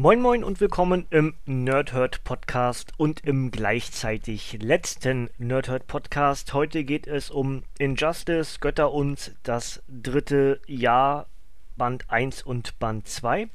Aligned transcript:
Moin 0.00 0.22
Moin 0.22 0.44
und 0.44 0.62
willkommen 0.62 1.06
im 1.10 1.34
Nerdhurt 1.44 2.24
Podcast 2.24 2.94
und 2.96 3.20
im 3.26 3.50
gleichzeitig 3.50 4.56
letzten 4.58 5.28
Nerdhurt 5.36 5.88
Podcast. 5.88 6.54
Heute 6.54 6.84
geht 6.84 7.06
es 7.06 7.30
um 7.30 7.64
Injustice, 7.78 8.60
Götter 8.60 8.94
und 8.94 9.34
das 9.42 9.82
dritte 9.88 10.58
Jahr, 10.66 11.26
Band 11.76 12.06
1 12.08 12.42
und 12.44 12.78
Band 12.78 13.08
2. 13.08 13.50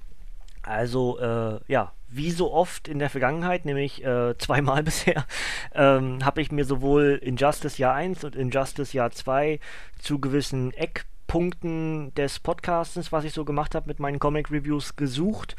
Also, 0.61 1.17
äh, 1.17 1.61
ja, 1.67 1.93
wie 2.09 2.29
so 2.29 2.53
oft 2.53 2.87
in 2.89 2.99
der 2.99 3.09
Vergangenheit, 3.09 3.65
nämlich 3.65 4.05
äh, 4.05 4.37
zweimal 4.37 4.83
bisher, 4.83 5.25
ähm, 5.73 6.23
habe 6.23 6.41
ich 6.41 6.51
mir 6.51 6.65
sowohl 6.65 7.19
Injustice 7.23 7.79
Jahr 7.79 7.95
1 7.95 8.23
und 8.23 8.35
Injustice 8.35 8.93
Jahr 8.93 9.09
2 9.09 9.59
zu 9.97 10.19
gewissen 10.19 10.75
Eckpunkten 10.75 11.14
des 12.15 12.39
Podcastens, 12.39 13.11
was 13.11 13.25
ich 13.25 13.33
so 13.33 13.43
gemacht 13.43 13.75
habe 13.75 13.87
mit 13.87 13.99
meinen 13.99 14.19
Comic-Reviews, 14.19 14.95
gesucht. 14.95 15.55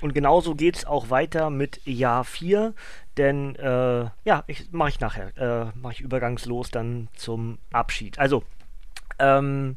Und 0.00 0.12
genauso 0.12 0.54
geht 0.54 0.76
es 0.78 0.84
auch 0.84 1.10
weiter 1.10 1.50
mit 1.50 1.80
Jahr 1.86 2.24
4, 2.24 2.74
denn 3.16 3.54
äh, 3.56 4.10
ja, 4.24 4.44
mache 4.72 4.88
ich 4.88 5.00
nachher, 5.00 5.36
äh, 5.36 5.78
mache 5.78 5.92
ich 5.92 6.00
übergangslos 6.00 6.70
dann 6.70 7.08
zum 7.14 7.58
Abschied. 7.70 8.18
Also, 8.18 8.42
ähm, 9.20 9.76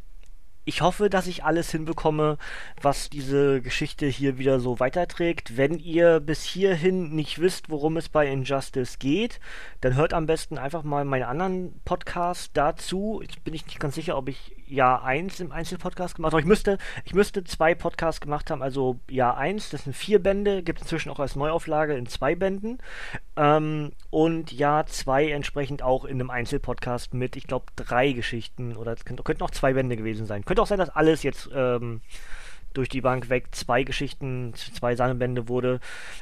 ich 0.66 0.82
hoffe, 0.82 1.09
dass 1.09 1.27
ich 1.27 1.44
alles 1.44 1.71
hinbekomme, 1.71 2.38
was 2.82 3.10
diese 3.10 3.62
Geschichte 3.62 4.05
hier 4.05 4.38
wieder 4.38 4.62
so 4.62 4.80
weiterträgt. 4.80 5.57
Wenn 5.57 5.77
ihr 5.77 6.21
bis 6.21 6.44
hierhin 6.44 7.13
nicht 7.13 7.40
wisst, 7.40 7.70
worum 7.70 7.98
es 7.98 8.07
bei 8.07 8.27
Injustice 8.27 8.98
geht, 8.98 9.41
dann 9.82 9.96
hört 9.96 10.13
am 10.13 10.26
besten 10.26 10.57
einfach 10.57 10.84
mal 10.84 11.04
meinen 11.04 11.23
anderen 11.23 11.82
Podcast 11.84 12.52
dazu. 12.54 13.20
Jetzt 13.21 13.44
bin 13.44 13.54
ich 13.54 13.66
nicht 13.66 13.82
ganz 13.82 13.96
sicher, 13.96 14.18
ob 14.18 14.30
ich 14.30 14.55
Jahr 14.73 15.04
1 15.04 15.40
im 15.40 15.52
Einzelpodcast 15.52 16.16
gemacht 16.16 16.34
habe. 16.34 16.41
Ich 16.41 16.48
müsste, 16.48 16.77
ich 17.05 17.13
müsste 17.13 17.44
zwei 17.44 17.76
Podcasts 17.76 18.20
gemacht 18.20 18.50
haben. 18.50 18.62
Also 18.62 18.99
Jahr 19.09 19.38
1, 19.38 19.70
das 19.70 19.84
sind 19.84 19.96
vier 19.96 20.22
Bände, 20.22 20.63
gibt 20.63 20.80
es 20.80 20.86
inzwischen 20.86 21.09
auch 21.09 21.20
als 21.20 21.36
Neuauflage 21.36 21.96
in 21.96 22.08
zwei 22.08 22.36
Bänden. 22.36 22.80
Ähm, 23.36 23.91
und 24.09 24.51
Jahr 24.51 24.85
2 24.85 25.29
entsprechend 25.29 25.84
auch 25.84 26.05
in 26.05 26.20
einem 26.20 26.29
Einzelpodcast 26.29 27.13
mit, 27.13 27.35
ich 27.35 27.48
glaube, 27.48 27.68
drei 27.76 28.12
Geschichten. 28.12 28.76
Oder 28.76 28.94
es 28.94 29.05
könnten 29.05 29.44
auch 29.44 29.51
zwei 29.51 29.74
Bände 29.74 29.96
gewesen 29.96 30.26
sein. 30.26 30.44
Könnte 30.44 30.62
auch 30.62 30.68
sein, 30.68 30.79
dass 30.79 30.90
alles 30.90 31.24
jetzt 31.24 31.49
ähm, 31.54 32.01
durch 32.74 32.90
die 32.90 33.01
Bank 33.01 33.29
weg 33.29 33.48
zwei 33.51 33.84
Geschichten, 33.84 34.54
zwei 34.55 34.96
Sammelbände 34.96 35.48
wurde. 35.48 35.79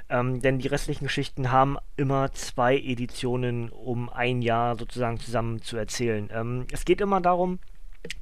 Ähm, 0.09 0.41
denn 0.41 0.59
die 0.59 0.67
restlichen 0.67 1.05
Geschichten 1.05 1.51
haben 1.51 1.77
immer 1.95 2.31
zwei 2.33 2.77
Editionen, 2.77 3.69
um 3.69 4.09
ein 4.09 4.41
Jahr 4.41 4.77
sozusagen 4.77 5.19
zusammen 5.19 5.61
zu 5.61 5.77
erzählen. 5.77 6.29
Ähm, 6.33 6.65
es 6.71 6.85
geht 6.85 7.01
immer 7.01 7.21
darum, 7.21 7.59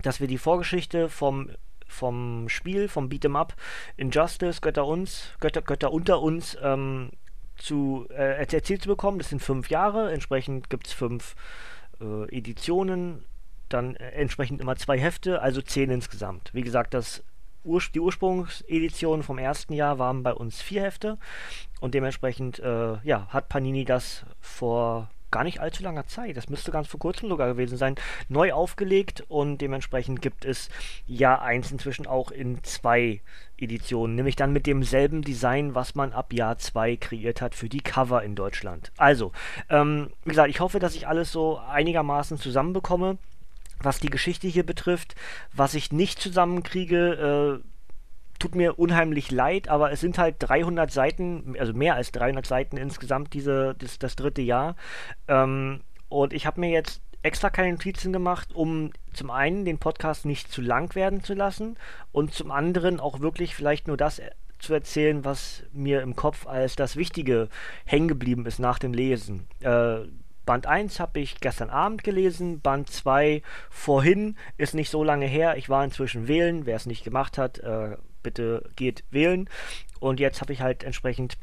dass 0.01 0.19
wir 0.19 0.27
die 0.27 0.37
Vorgeschichte 0.37 1.09
vom 1.09 1.49
vom 1.87 2.47
Spiel, 2.49 2.87
vom 2.87 3.09
Beat'em 3.09 3.35
Up 3.35 3.55
Injustice, 3.97 4.61
Götter 4.61 4.85
uns, 4.85 5.31
Götter, 5.39 5.63
Götter 5.63 5.91
unter 5.91 6.21
uns 6.21 6.55
ähm, 6.61 7.09
zu 7.57 8.07
äh, 8.11 8.39
erzählt 8.39 8.83
zu 8.83 8.87
bekommen. 8.87 9.17
Das 9.17 9.29
sind 9.29 9.41
fünf 9.41 9.69
Jahre, 9.69 10.11
entsprechend 10.11 10.69
gibt 10.69 10.87
es 10.87 10.93
fünf 10.93 11.35
äh, 11.99 12.25
Editionen, 12.35 13.25
dann 13.69 13.95
äh, 13.95 14.11
entsprechend 14.11 14.61
immer 14.61 14.75
zwei 14.75 14.99
Hefte, 14.99 15.41
also 15.41 15.61
zehn 15.61 15.89
insgesamt. 15.89 16.53
Wie 16.53 16.61
gesagt, 16.61 16.93
das 16.93 17.23
Ur 17.65 17.81
die 17.93 17.99
Ursprungsedition 17.99 19.21
vom 19.21 19.37
ersten 19.37 19.73
Jahr 19.73 19.99
waren 19.99 20.23
bei 20.23 20.33
uns 20.33 20.61
vier 20.61 20.83
Hefte 20.83 21.17
und 21.81 21.93
dementsprechend 21.93 22.59
äh, 22.59 22.97
ja, 23.03 23.27
hat 23.29 23.49
Panini 23.49 23.83
das 23.83 24.25
vor 24.39 25.09
gar 25.31 25.43
nicht 25.43 25.59
allzu 25.59 25.83
langer 25.83 26.07
Zeit, 26.07 26.37
das 26.37 26.49
müsste 26.49 26.71
ganz 26.71 26.87
vor 26.87 26.99
kurzem 26.99 27.29
sogar 27.29 27.47
gewesen 27.47 27.77
sein, 27.77 27.95
neu 28.27 28.53
aufgelegt 28.53 29.23
und 29.27 29.59
dementsprechend 29.59 30.21
gibt 30.21 30.45
es 30.45 30.69
Jahr 31.07 31.41
1 31.41 31.71
inzwischen 31.71 32.07
auch 32.07 32.31
in 32.31 32.63
zwei 32.63 33.21
Editionen, 33.57 34.15
nämlich 34.15 34.35
dann 34.35 34.53
mit 34.53 34.65
demselben 34.65 35.21
Design, 35.21 35.75
was 35.75 35.95
man 35.95 36.13
ab 36.13 36.33
Jahr 36.33 36.57
2 36.57 36.95
kreiert 36.97 37.41
hat 37.41 37.55
für 37.55 37.69
die 37.69 37.81
Cover 37.81 38.23
in 38.23 38.35
Deutschland. 38.35 38.91
Also, 38.97 39.31
ähm, 39.69 40.11
wie 40.23 40.29
gesagt, 40.29 40.49
ich 40.49 40.59
hoffe, 40.59 40.79
dass 40.79 40.95
ich 40.95 41.07
alles 41.07 41.31
so 41.31 41.57
einigermaßen 41.57 42.37
zusammenbekomme 42.37 43.17
was 43.81 43.99
die 43.99 44.09
Geschichte 44.09 44.47
hier 44.47 44.65
betrifft. 44.65 45.15
Was 45.53 45.73
ich 45.73 45.91
nicht 45.91 46.19
zusammenkriege, 46.19 47.61
äh, 47.61 47.69
tut 48.39 48.55
mir 48.55 48.79
unheimlich 48.79 49.31
leid, 49.31 49.67
aber 49.67 49.91
es 49.91 49.99
sind 49.99 50.17
halt 50.17 50.35
300 50.39 50.91
Seiten, 50.91 51.55
also 51.59 51.73
mehr 51.73 51.95
als 51.95 52.11
300 52.11 52.45
Seiten 52.45 52.77
insgesamt 52.77 53.33
diese, 53.33 53.75
das, 53.77 53.99
das 53.99 54.15
dritte 54.15 54.41
Jahr. 54.41 54.75
Ähm, 55.27 55.81
und 56.07 56.33
ich 56.33 56.45
habe 56.45 56.59
mir 56.59 56.69
jetzt 56.69 57.01
extra 57.21 57.49
keine 57.49 57.73
Notizen 57.73 58.13
gemacht, 58.13 58.55
um 58.55 58.91
zum 59.13 59.29
einen 59.29 59.65
den 59.65 59.77
Podcast 59.77 60.25
nicht 60.25 60.51
zu 60.51 60.61
lang 60.61 60.95
werden 60.95 61.23
zu 61.23 61.33
lassen 61.33 61.77
und 62.11 62.33
zum 62.33 62.51
anderen 62.51 62.99
auch 62.99 63.19
wirklich 63.19 63.55
vielleicht 63.55 63.87
nur 63.87 63.97
das 63.97 64.21
zu 64.59 64.73
erzählen, 64.73 65.25
was 65.25 65.63
mir 65.71 66.01
im 66.01 66.15
Kopf 66.15 66.47
als 66.47 66.75
das 66.75 66.95
Wichtige 66.95 67.49
hängen 67.85 68.07
geblieben 68.07 68.45
ist 68.45 68.59
nach 68.59 68.79
dem 68.79 68.93
Lesen. 68.93 69.47
Äh, 69.61 69.99
Band 70.45 70.65
1 70.65 70.99
habe 70.99 71.19
ich 71.19 71.39
gestern 71.39 71.69
Abend 71.69 72.03
gelesen, 72.03 72.59
Band 72.59 72.89
2 72.89 73.43
vorhin, 73.69 74.35
ist 74.57 74.73
nicht 74.73 74.89
so 74.89 75.03
lange 75.03 75.27
her. 75.27 75.57
Ich 75.57 75.69
war 75.69 75.83
inzwischen 75.83 76.27
wählen, 76.27 76.65
wer 76.65 76.75
es 76.75 76.87
nicht 76.87 77.03
gemacht 77.03 77.37
hat, 77.37 77.59
äh, 77.59 77.97
bitte 78.23 78.69
geht 78.75 79.03
wählen. 79.11 79.49
Und 79.99 80.19
jetzt 80.19 80.41
habe 80.41 80.53
ich 80.53 80.61
halt 80.61 80.83
entsprechend 80.83 81.37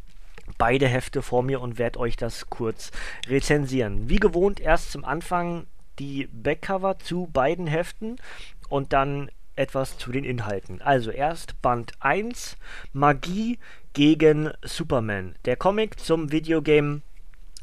beide 0.59 0.87
Hefte 0.87 1.23
vor 1.23 1.43
mir 1.43 1.61
und 1.61 1.79
werde 1.79 1.99
euch 1.99 2.17
das 2.17 2.49
kurz 2.49 2.91
rezensieren. 3.27 4.09
Wie 4.09 4.17
gewohnt 4.17 4.61
erst 4.61 4.93
zum 4.93 5.05
Anfang 5.05 5.67
die 5.99 6.29
Backcover 6.33 6.99
zu 6.99 7.29
beiden 7.33 7.67
Heften 7.67 8.17
und 8.69 8.93
dann 8.93 9.31
etwas 9.57 9.97
zu 9.97 10.13
den 10.13 10.25
Inhalten. 10.25 10.83
Also 10.83 11.11
erst 11.11 11.61
Band 11.63 11.93
1, 12.01 12.57
Magie 12.93 13.59
gegen 13.95 14.51
Superman. 14.63 15.35
Der 15.47 15.57
Comic 15.57 15.99
zum 15.99 16.31
Videogame 16.31 17.01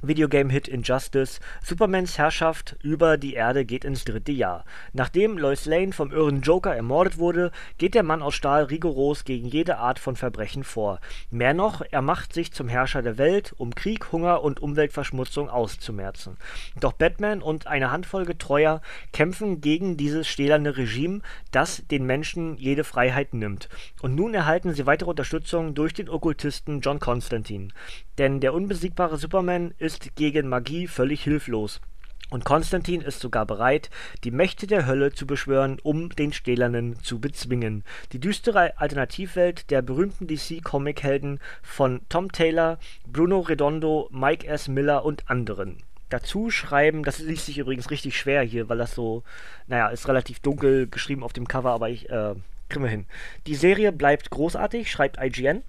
Videogame-Hit 0.03 0.67
Injustice, 0.67 1.39
Supermans 1.63 2.17
Herrschaft 2.17 2.75
über 2.83 3.17
die 3.17 3.35
Erde 3.35 3.63
geht 3.63 3.85
ins 3.85 4.03
dritte 4.03 4.33
Jahr. 4.33 4.65
Nachdem 4.91 5.37
Lois 5.37 5.65
Lane 5.65 5.93
vom 5.93 6.11
irren 6.11 6.41
Joker 6.41 6.75
ermordet 6.75 7.17
wurde, 7.17 7.51
geht 7.77 7.95
der 7.95 8.03
Mann 8.03 8.21
aus 8.21 8.35
Stahl 8.35 8.63
rigoros 8.63 9.23
gegen 9.23 9.47
jede 9.47 9.77
Art 9.77 9.99
von 9.99 10.17
Verbrechen 10.17 10.65
vor. 10.65 10.99
Mehr 11.31 11.53
noch, 11.53 11.81
er 11.89 12.01
macht 12.01 12.33
sich 12.33 12.51
zum 12.51 12.67
Herrscher 12.67 13.01
der 13.01 13.17
Welt, 13.17 13.53
um 13.57 13.73
Krieg, 13.73 14.11
Hunger 14.11 14.43
und 14.43 14.61
Umweltverschmutzung 14.61 15.49
auszumerzen. 15.49 16.35
Doch 16.79 16.91
Batman 16.91 17.41
und 17.41 17.67
eine 17.67 17.89
Handvoll 17.89 18.25
Getreuer 18.25 18.81
kämpfen 19.13 19.61
gegen 19.61 19.95
dieses 19.95 20.27
stählerne 20.27 20.75
Regime, 20.75 21.21
das 21.51 21.87
den 21.87 22.05
Menschen 22.05 22.57
jede 22.57 22.83
Freiheit 22.83 23.33
nimmt. 23.33 23.69
Und 24.01 24.15
nun 24.15 24.33
erhalten 24.33 24.73
sie 24.73 24.85
weitere 24.85 25.09
Unterstützung 25.09 25.75
durch 25.75 25.93
den 25.93 26.09
Okkultisten 26.09 26.81
John 26.81 26.99
Constantine. 26.99 27.69
Denn 28.17 28.39
der 28.39 28.53
unbesiegbare 28.53 29.17
Superman 29.17 29.73
ist 29.77 30.15
gegen 30.15 30.47
Magie 30.47 30.87
völlig 30.87 31.23
hilflos. 31.23 31.81
Und 32.29 32.45
Konstantin 32.45 33.01
ist 33.01 33.19
sogar 33.19 33.45
bereit, 33.45 33.91
die 34.23 34.31
Mächte 34.31 34.65
der 34.65 34.87
Hölle 34.87 35.11
zu 35.11 35.27
beschwören, 35.27 35.77
um 35.83 36.09
den 36.09 36.33
Stählernen 36.33 36.97
zu 37.03 37.19
bezwingen. 37.19 37.83
Die 38.11 38.19
düstere 38.19 38.79
Alternativwelt 38.79 39.69
der 39.69 39.83
berühmten 39.83 40.25
DC-Comic-Helden 40.25 41.39
von 41.61 42.01
Tom 42.09 42.31
Taylor, 42.31 42.79
Bruno 43.05 43.41
Redondo, 43.41 44.09
Mike 44.11 44.47
S. 44.47 44.67
Miller 44.67 45.05
und 45.05 45.29
anderen. 45.29 45.83
Dazu 46.09 46.49
schreiben, 46.49 47.03
das 47.03 47.19
liest 47.19 47.45
sich 47.45 47.59
übrigens 47.59 47.91
richtig 47.91 48.17
schwer 48.17 48.41
hier, 48.41 48.67
weil 48.67 48.77
das 48.79 48.95
so, 48.95 49.23
naja, 49.67 49.89
ist 49.89 50.07
relativ 50.07 50.39
dunkel 50.39 50.87
geschrieben 50.87 51.23
auf 51.23 51.33
dem 51.33 51.47
Cover, 51.47 51.71
aber 51.71 51.89
ich, 51.89 52.09
äh, 52.09 52.33
kriegen 52.69 52.83
wir 52.83 52.89
hin. 52.89 53.05
Die 53.45 53.55
Serie 53.55 53.91
bleibt 53.91 54.31
großartig, 54.31 54.89
schreibt 54.89 55.19
IGN. 55.21 55.63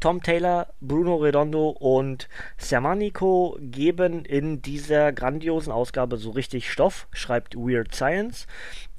Tom 0.00 0.22
Taylor, 0.22 0.68
Bruno 0.80 1.16
Redondo 1.16 1.68
und 1.70 2.28
Sermanico 2.58 3.56
geben 3.60 4.24
in 4.24 4.62
dieser 4.62 5.12
grandiosen 5.12 5.72
Ausgabe 5.72 6.16
so 6.16 6.30
richtig 6.30 6.70
Stoff, 6.70 7.06
schreibt 7.12 7.54
Weird 7.54 7.94
Science. 7.94 8.46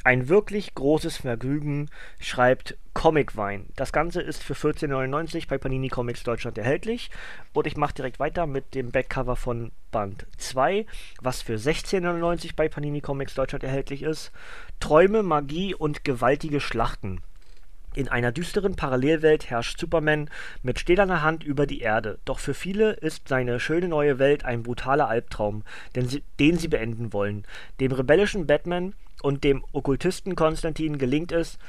Ein 0.05 0.27
wirklich 0.29 0.75
großes 0.75 1.17
Vergnügen, 1.17 1.89
schreibt 2.19 2.77
Comic 2.93 3.35
Vine. 3.35 3.65
Das 3.75 3.91
Ganze 3.91 4.21
ist 4.21 4.43
für 4.43 4.53
14,99 4.53 5.47
bei 5.47 5.57
Panini 5.57 5.89
Comics 5.89 6.23
Deutschland 6.23 6.57
erhältlich. 6.57 7.09
Und 7.53 7.67
ich 7.67 7.77
mache 7.77 7.93
direkt 7.93 8.19
weiter 8.19 8.45
mit 8.45 8.75
dem 8.75 8.91
Backcover 8.91 9.35
von 9.35 9.71
Band 9.91 10.25
2, 10.37 10.85
was 11.21 11.41
für 11.41 11.55
16,99 11.55 12.55
bei 12.55 12.67
Panini 12.67 13.01
Comics 13.01 13.33
Deutschland 13.33 13.63
erhältlich 13.63 14.03
ist. 14.03 14.31
Träume, 14.79 15.23
Magie 15.23 15.73
und 15.73 16.03
gewaltige 16.03 16.59
Schlachten. 16.59 17.21
In 17.95 18.07
einer 18.07 18.31
düsteren 18.31 18.75
Parallelwelt 18.75 19.49
herrscht 19.49 19.79
Superman 19.79 20.29
mit 20.63 20.79
stählerner 20.79 21.21
Hand 21.21 21.43
über 21.43 21.67
die 21.67 21.81
Erde, 21.81 22.19
doch 22.25 22.39
für 22.39 22.53
viele 22.53 22.93
ist 22.93 23.27
seine 23.27 23.59
schöne 23.59 23.87
neue 23.87 24.17
Welt 24.17 24.45
ein 24.45 24.63
brutaler 24.63 25.07
Albtraum, 25.07 25.63
den 25.95 26.07
sie, 26.07 26.23
den 26.39 26.57
sie 26.57 26.67
beenden 26.67 27.13
wollen. 27.13 27.45
Dem 27.79 27.91
rebellischen 27.91 28.47
Batman 28.47 28.93
und 29.21 29.43
dem 29.43 29.63
Okkultisten 29.71 30.35
Konstantin 30.35 30.97
gelingt 30.97 31.31
es, 31.31 31.59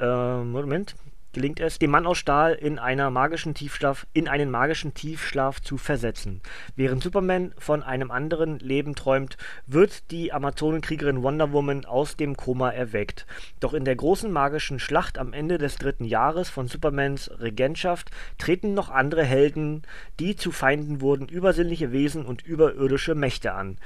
äh, 0.00 0.38
Moment, 0.38 0.96
gelingt 1.34 1.60
es, 1.60 1.78
den 1.78 1.90
Mann 1.90 2.06
aus 2.06 2.16
Stahl 2.16 2.54
in, 2.54 2.78
einer 2.78 3.10
magischen 3.10 3.52
Tiefschlaf, 3.52 4.06
in 4.14 4.28
einen 4.28 4.50
magischen 4.50 4.94
Tiefschlaf 4.94 5.60
zu 5.60 5.76
versetzen. 5.76 6.40
Während 6.76 7.02
Superman 7.02 7.52
von 7.58 7.82
einem 7.82 8.10
anderen 8.10 8.58
Leben 8.60 8.94
träumt, 8.94 9.36
wird 9.66 10.10
die 10.10 10.32
Amazonenkriegerin 10.32 11.22
Wonder 11.22 11.52
Woman 11.52 11.84
aus 11.84 12.16
dem 12.16 12.36
Koma 12.36 12.70
erweckt. 12.70 13.26
Doch 13.60 13.74
in 13.74 13.84
der 13.84 13.96
großen 13.96 14.32
magischen 14.32 14.78
Schlacht 14.78 15.18
am 15.18 15.32
Ende 15.32 15.58
des 15.58 15.76
dritten 15.76 16.04
Jahres 16.04 16.48
von 16.48 16.68
Supermans 16.68 17.30
Regentschaft 17.38 18.10
treten 18.38 18.72
noch 18.72 18.88
andere 18.88 19.24
Helden, 19.24 19.82
die 20.20 20.36
zu 20.36 20.52
Feinden 20.52 21.00
wurden, 21.00 21.28
übersinnliche 21.28 21.92
Wesen 21.92 22.24
und 22.24 22.46
überirdische 22.46 23.14
Mächte 23.14 23.52
an. 23.52 23.76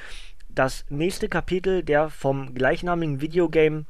Das 0.48 0.84
nächste 0.88 1.28
Kapitel 1.28 1.82
der 1.82 2.10
vom 2.10 2.54
gleichnamigen 2.54 3.20
Videogame 3.20 3.84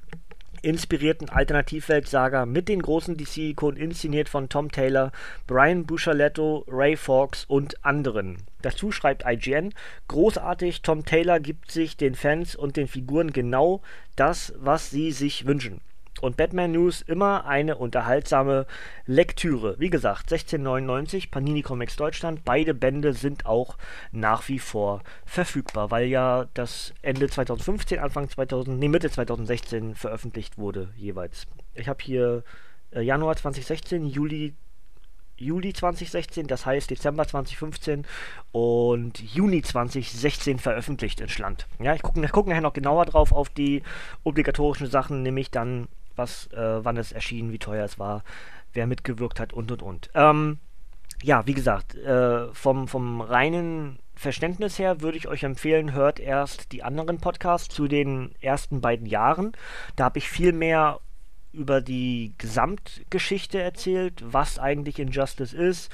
inspirierten 0.62 1.28
Alternativwelt-Saga 1.28 2.46
mit 2.46 2.68
den 2.68 2.82
großen 2.82 3.16
DC-Ikonen 3.16 3.80
inszeniert 3.80 4.28
von 4.28 4.48
Tom 4.48 4.70
Taylor, 4.70 5.12
Brian 5.46 5.86
Buccialetto, 5.86 6.64
Ray 6.68 6.96
Fawkes 6.96 7.44
und 7.46 7.84
anderen. 7.84 8.38
Dazu 8.62 8.92
schreibt 8.92 9.24
IGN, 9.26 9.74
großartig, 10.08 10.82
Tom 10.82 11.04
Taylor 11.04 11.40
gibt 11.40 11.70
sich 11.70 11.96
den 11.96 12.14
Fans 12.14 12.56
und 12.56 12.76
den 12.76 12.88
Figuren 12.88 13.32
genau 13.32 13.82
das, 14.16 14.52
was 14.58 14.90
sie 14.90 15.12
sich 15.12 15.46
wünschen 15.46 15.80
und 16.20 16.36
Batman 16.36 16.72
News 16.72 17.02
immer 17.02 17.46
eine 17.46 17.76
unterhaltsame 17.76 18.66
Lektüre. 19.06 19.78
Wie 19.78 19.90
gesagt, 19.90 20.32
1699, 20.32 21.30
Panini 21.30 21.62
Comics 21.62 21.96
Deutschland. 21.96 22.44
Beide 22.44 22.74
Bände 22.74 23.12
sind 23.12 23.46
auch 23.46 23.76
nach 24.12 24.48
wie 24.48 24.58
vor 24.58 25.02
verfügbar, 25.24 25.90
weil 25.90 26.06
ja 26.06 26.46
das 26.54 26.94
Ende 27.02 27.28
2015, 27.28 27.98
Anfang 27.98 28.28
2000, 28.28 28.78
nee, 28.78 28.88
Mitte 28.88 29.10
2016 29.10 29.94
veröffentlicht 29.94 30.58
wurde 30.58 30.88
jeweils. 30.96 31.46
Ich 31.74 31.88
habe 31.88 32.02
hier 32.02 32.44
äh, 32.90 33.02
Januar 33.02 33.36
2016, 33.36 34.06
Juli 34.06 34.54
Juli 35.38 35.72
2016, 35.72 36.46
das 36.48 36.66
heißt 36.66 36.90
Dezember 36.90 37.26
2015 37.26 38.04
und 38.50 39.20
Juni 39.20 39.62
2016 39.62 40.58
veröffentlicht 40.58 41.20
in 41.20 41.28
Schland. 41.28 41.66
Ja, 41.80 41.94
ich 41.94 42.02
gucke 42.02 42.26
guck 42.32 42.48
nachher 42.48 42.60
noch 42.60 42.72
genauer 42.72 43.06
drauf 43.06 43.32
auf 43.32 43.48
die 43.48 43.82
obligatorischen 44.24 44.88
Sachen, 44.88 45.22
nämlich 45.22 45.50
dann 45.50 45.86
was, 46.18 46.48
äh, 46.48 46.84
wann 46.84 46.96
es 46.96 47.12
erschien, 47.12 47.52
wie 47.52 47.58
teuer 47.58 47.84
es 47.84 47.98
war, 47.98 48.24
wer 48.72 48.86
mitgewirkt 48.86 49.40
hat 49.40 49.52
und 49.52 49.70
und 49.72 49.82
und. 49.82 50.10
Ähm, 50.14 50.58
ja, 51.22 51.46
wie 51.46 51.54
gesagt, 51.54 51.94
äh, 51.96 52.52
vom, 52.52 52.88
vom 52.88 53.20
reinen 53.20 53.98
Verständnis 54.14 54.78
her 54.78 55.00
würde 55.00 55.16
ich 55.16 55.28
euch 55.28 55.44
empfehlen, 55.44 55.92
hört 55.92 56.20
erst 56.20 56.72
die 56.72 56.82
anderen 56.82 57.18
Podcasts 57.18 57.74
zu 57.74 57.88
den 57.88 58.34
ersten 58.40 58.80
beiden 58.80 59.06
Jahren. 59.06 59.52
Da 59.96 60.04
habe 60.04 60.18
ich 60.18 60.28
viel 60.28 60.52
mehr 60.52 61.00
über 61.52 61.80
die 61.80 62.34
Gesamtgeschichte 62.38 63.60
erzählt, 63.60 64.22
was 64.24 64.58
eigentlich 64.58 64.98
Injustice 64.98 65.54
ist, 65.54 65.90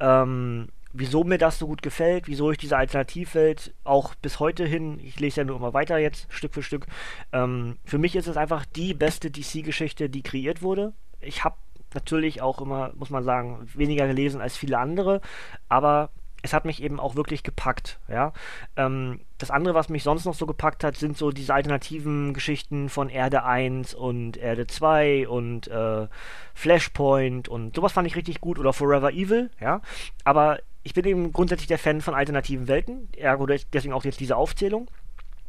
ähm, 0.00 0.68
wieso 0.92 1.24
mir 1.24 1.38
das 1.38 1.58
so 1.58 1.66
gut 1.66 1.82
gefällt, 1.82 2.28
wieso 2.28 2.50
ich 2.50 2.58
diese 2.58 2.76
Alternativwelt 2.76 3.74
auch 3.84 4.14
bis 4.16 4.40
heute 4.40 4.64
hin, 4.64 4.98
ich 5.02 5.20
lese 5.20 5.40
ja 5.40 5.44
nur 5.44 5.56
immer 5.56 5.74
weiter 5.74 5.98
jetzt, 5.98 6.26
Stück 6.30 6.54
für 6.54 6.62
Stück, 6.62 6.86
ähm, 7.32 7.78
für 7.84 7.98
mich 7.98 8.16
ist 8.16 8.26
es 8.26 8.36
einfach 8.36 8.64
die 8.64 8.94
beste 8.94 9.30
DC-Geschichte, 9.30 10.08
die 10.08 10.22
kreiert 10.22 10.62
wurde. 10.62 10.92
Ich 11.20 11.44
habe 11.44 11.56
natürlich 11.94 12.42
auch 12.42 12.60
immer, 12.60 12.92
muss 12.96 13.10
man 13.10 13.24
sagen, 13.24 13.68
weniger 13.74 14.06
gelesen 14.06 14.40
als 14.40 14.56
viele 14.56 14.78
andere, 14.78 15.20
aber 15.68 16.10
es 16.42 16.52
hat 16.52 16.64
mich 16.64 16.82
eben 16.82 17.00
auch 17.00 17.16
wirklich 17.16 17.42
gepackt, 17.42 17.98
ja. 18.08 18.32
Ähm, 18.76 19.20
das 19.38 19.50
andere, 19.50 19.74
was 19.74 19.88
mich 19.88 20.04
sonst 20.04 20.24
noch 20.24 20.34
so 20.34 20.46
gepackt 20.46 20.84
hat, 20.84 20.96
sind 20.96 21.16
so 21.16 21.30
diese 21.30 21.52
alternativen 21.52 22.32
Geschichten 22.32 22.88
von 22.88 23.08
Erde 23.08 23.44
1 23.44 23.94
und 23.94 24.36
Erde 24.36 24.66
2 24.66 25.28
und 25.28 25.68
äh, 25.68 26.06
Flashpoint 26.54 27.48
und 27.48 27.74
sowas 27.74 27.92
fand 27.92 28.06
ich 28.06 28.16
richtig 28.16 28.40
gut 28.40 28.58
oder 28.58 28.72
Forever 28.72 29.12
Evil, 29.12 29.50
ja. 29.60 29.80
Aber 30.24 30.58
ich 30.88 30.94
bin 30.94 31.04
eben 31.04 31.34
grundsätzlich 31.34 31.66
der 31.66 31.78
Fan 31.78 32.00
von 32.00 32.14
alternativen 32.14 32.66
Welten, 32.66 33.10
ergo 33.14 33.44
deswegen 33.44 33.92
auch 33.92 34.06
jetzt 34.06 34.20
diese 34.20 34.36
Aufzählung. 34.36 34.90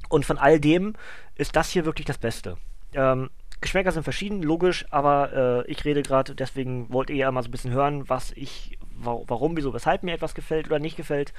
Und 0.10 0.26
von 0.26 0.38
all 0.38 0.60
dem 0.60 0.96
ist 1.36 1.56
das 1.56 1.70
hier 1.70 1.86
wirklich 1.86 2.06
das 2.06 2.18
Beste. 2.18 2.58
Ähm, 2.94 3.30
Geschmäcker 3.62 3.94
sind 3.94 4.04
verschieden, 4.04 4.44
logisch, 4.44 4.86
aber 4.90 5.64
äh, 5.66 5.72
ich 5.72 5.86
rede 5.86 6.02
gerade, 6.02 6.36
deswegen 6.36 6.92
wollt 6.92 7.10
ihr 7.10 7.16
ja 7.16 7.32
mal 7.32 7.42
so 7.42 7.48
ein 7.48 7.52
bisschen 7.52 7.72
hören, 7.72 8.10
was 8.10 8.34
ich, 8.34 8.78
warum, 9.02 9.58
wieso, 9.58 9.74
weshalb 9.74 10.04
mir 10.04 10.14
etwas 10.14 10.34
gefällt 10.34 10.68
oder 10.68 10.80
nicht 10.80 10.98
gefällt. 10.98 11.34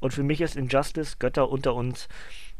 Und 0.00 0.12
für 0.12 0.22
mich 0.22 0.40
ist 0.40 0.56
Injustice, 0.56 1.18
Götter 1.18 1.48
unter 1.48 1.74
uns, 1.74 2.08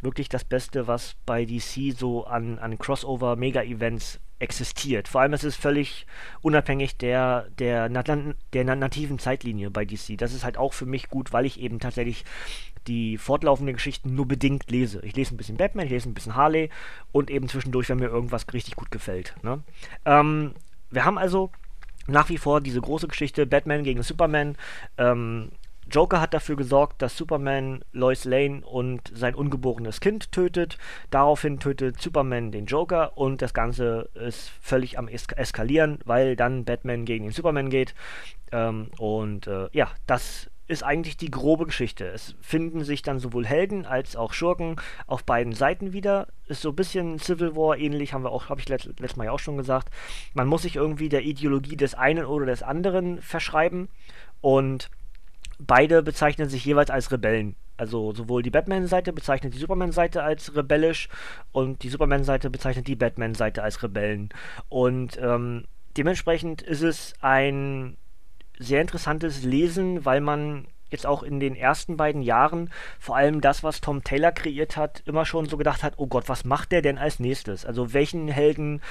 wirklich 0.01 0.29
das 0.29 0.45
Beste, 0.45 0.87
was 0.87 1.17
bei 1.27 1.45
DC 1.45 1.97
so 1.97 2.25
an, 2.25 2.59
an 2.59 2.79
Crossover-Mega-Events 2.79 4.21
existiert. 4.43 5.07
Vor 5.07 5.21
allem 5.21 5.33
ist 5.33 5.45
es 5.45 5.55
völlig 5.55 6.05
unabhängig 6.41 6.97
der, 6.97 7.49
der, 7.59 7.89
der 7.89 8.65
nativen 8.65 9.19
Zeitlinie 9.21 9.71
bei 9.71 9.85
DC. 9.85 10.19
Das 10.19 10.35
ist 10.35 10.45
halt 10.45 10.59
auch 10.59 10.73
für 10.73 10.87
mich 10.87 11.09
gut, 11.09 11.33
weil 11.33 11.47
ich 11.47 11.61
eben 11.61 11.79
tatsächlich 11.79 12.25
die 12.89 13.17
fortlaufenden 13.19 13.77
Geschichten 13.77 14.17
nur 14.17 14.27
bedingt 14.27 14.69
lese. 14.69 15.01
Ich 15.05 15.15
lese 15.15 15.33
ein 15.33 15.37
bisschen 15.37 15.57
Batman, 15.57 15.87
ich 15.87 15.93
lese 15.93 16.11
ein 16.11 16.15
bisschen 16.15 16.35
Harley 16.35 16.71
und 17.13 17.31
eben 17.31 17.49
zwischendurch, 17.49 17.89
wenn 17.89 18.01
mir 18.01 18.09
irgendwas 18.09 18.45
richtig 18.53 18.75
gut 18.75 18.91
gefällt. 18.91 19.37
Ne? 19.43 19.63
Ähm, 20.05 20.55
wir 20.91 21.05
haben 21.05 21.19
also 21.19 21.53
nach 22.07 22.29
wie 22.29 22.39
vor 22.39 22.61
diese 22.61 22.81
große 22.81 23.09
Geschichte 23.09 23.47
Batman 23.47 23.85
gegen 23.85 24.03
Superman. 24.03 24.57
Ähm, 24.99 25.53
Joker 25.91 26.21
hat 26.21 26.33
dafür 26.33 26.57
gesorgt, 26.57 27.03
dass 27.03 27.17
Superman 27.17 27.85
Lois 27.93 28.25
Lane 28.25 28.63
und 28.65 29.13
sein 29.15 29.35
ungeborenes 29.35 30.01
Kind 30.01 30.33
tötet. 30.33 30.79
Daraufhin 31.11 31.59
tötet 31.59 32.01
Superman 32.01 32.53
den 32.53 32.67
Joker 32.67 33.17
und 33.17 33.43
das 33.43 33.53
Ganze 33.53 34.09
ist 34.15 34.51
völlig 34.61 34.99
am 34.99 35.09
es 35.09 35.27
Eskalieren, 35.27 35.99
weil 36.05 36.37
dann 36.37 36.65
Batman 36.65 37.05
gegen 37.05 37.25
den 37.25 37.33
Superman 37.33 37.69
geht. 37.69 37.95
Ähm, 38.53 38.91
und 38.99 39.47
äh, 39.47 39.69
ja, 39.73 39.91
das 40.07 40.51
ist 40.73 40.83
eigentlich 40.83 41.17
die 41.17 41.31
grobe 41.31 41.67
Geschichte. 41.67 42.07
Es 42.07 42.35
finden 42.41 42.83
sich 42.83 43.03
dann 43.03 43.19
sowohl 43.19 43.47
Helden 43.47 43.87
als 43.87 44.17
auch 44.17 44.33
Schurken 44.33 44.77
auf 45.07 45.25
beiden 45.25 45.53
Seiten 45.53 45.93
wieder. 45.93 46.29
Ist 46.49 46.63
so 46.63 46.71
ein 46.71 46.77
bisschen 46.77 47.19
Civil 47.19 47.55
War 47.55 47.77
ähnlich, 47.77 48.13
haben 48.13 48.25
wir 48.25 48.33
auch, 48.33 48.49
habe 48.49 48.61
ich 48.61 48.69
let, 48.69 48.85
letztes 48.87 49.17
Mal 49.17 49.27
ja 49.27 49.33
auch 49.33 49.39
schon 49.39 49.57
gesagt. 49.57 49.91
Man 50.35 50.49
muss 50.49 50.63
sich 50.63 50.77
irgendwie 50.77 51.09
der 51.09 51.23
Ideologie 51.23 51.77
des 51.77 51.95
einen 51.95 52.25
oder 52.25 52.47
des 52.47 52.63
anderen 52.63 53.21
verschreiben 53.21 53.89
und 54.41 54.91
beide 55.59 56.03
bezeichnen 56.03 56.49
sich 56.49 56.65
jeweils 56.65 56.91
als 56.91 57.13
Rebellen. 57.13 57.55
Also 57.77 58.13
sowohl 58.13 58.43
die 58.43 58.51
Batman-Seite 58.51 59.13
bezeichnet 59.13 59.55
die 59.55 59.59
Superman-Seite 59.59 60.23
als 60.23 60.55
rebellisch 60.55 61.09
und 61.53 61.83
die 61.83 61.89
Superman-Seite 61.89 62.51
bezeichnet 62.51 62.87
die 62.87 62.97
Batman-Seite 62.97 63.63
als 63.63 63.83
Rebellen. 63.83 64.31
Und 64.69 65.19
ähm, 65.21 65.65
dementsprechend 65.97 66.63
ist 66.63 66.83
es 66.83 67.15
ein 67.21 67.97
sehr 68.63 68.81
interessantes 68.81 69.43
Lesen, 69.43 70.05
weil 70.05 70.21
man 70.21 70.67
jetzt 70.91 71.07
auch 71.07 71.23
in 71.23 71.41
den 71.41 71.57
ersten 71.57 71.97
beiden 71.97 72.23
Jahren 72.23 72.71
vor 72.99 73.17
allem 73.17 73.41
das, 73.41 73.63
was 73.63 73.81
Tom 73.81 74.05
Taylor 74.05 74.33
kreiert 74.33 74.77
hat, 74.77 75.03
immer 75.07 75.25
schon 75.25 75.47
so 75.47 75.57
gedacht 75.57 75.83
hat, 75.83 75.95
oh 75.97 76.07
Gott, 76.07 76.29
was 76.29 76.45
macht 76.45 76.73
der 76.73 76.83
denn 76.83 76.99
als 76.99 77.19
nächstes? 77.19 77.65
Also 77.65 77.95
welchen 77.95 78.29
Helden 78.29 78.83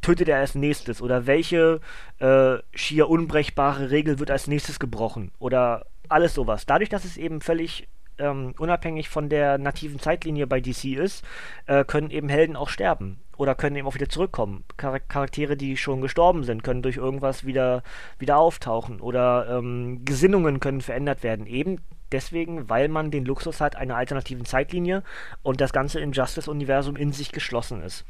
tötet 0.00 0.28
er 0.28 0.38
als 0.38 0.54
nächstes? 0.54 1.02
Oder 1.02 1.26
welche 1.26 1.80
äh, 2.20 2.56
schier 2.74 3.10
unbrechbare 3.10 3.90
Regel 3.90 4.18
wird 4.18 4.30
als 4.30 4.46
nächstes 4.46 4.78
gebrochen? 4.78 5.32
Oder 5.38 5.86
alles 6.08 6.34
sowas. 6.34 6.66
Dadurch, 6.66 6.88
dass 6.88 7.04
es 7.04 7.16
eben 7.16 7.40
völlig 7.40 7.88
ähm, 8.18 8.54
unabhängig 8.58 9.08
von 9.08 9.28
der 9.28 9.58
nativen 9.58 9.98
Zeitlinie 9.98 10.46
bei 10.46 10.60
DC 10.60 10.96
ist, 10.96 11.24
äh, 11.66 11.84
können 11.84 12.10
eben 12.10 12.28
Helden 12.28 12.56
auch 12.56 12.68
sterben 12.68 13.18
oder 13.36 13.54
können 13.54 13.76
eben 13.76 13.86
auch 13.86 13.94
wieder 13.94 14.08
zurückkommen. 14.08 14.64
Char 14.80 14.98
Charaktere, 15.00 15.56
die 15.56 15.76
schon 15.76 16.00
gestorben 16.00 16.44
sind, 16.44 16.62
können 16.62 16.82
durch 16.82 16.96
irgendwas 16.96 17.44
wieder, 17.44 17.82
wieder 18.18 18.38
auftauchen 18.38 19.00
oder 19.00 19.58
ähm, 19.58 20.04
Gesinnungen 20.04 20.60
können 20.60 20.80
verändert 20.80 21.22
werden. 21.22 21.46
Eben 21.46 21.80
deswegen, 22.12 22.68
weil 22.68 22.88
man 22.88 23.10
den 23.10 23.24
Luxus 23.24 23.60
hat 23.60 23.76
einer 23.76 23.96
alternativen 23.96 24.44
Zeitlinie 24.44 25.02
und 25.42 25.60
das 25.60 25.72
ganze 25.72 26.00
Injustice-Universum 26.00 26.96
in 26.96 27.12
sich 27.12 27.32
geschlossen 27.32 27.82
ist. 27.82 28.04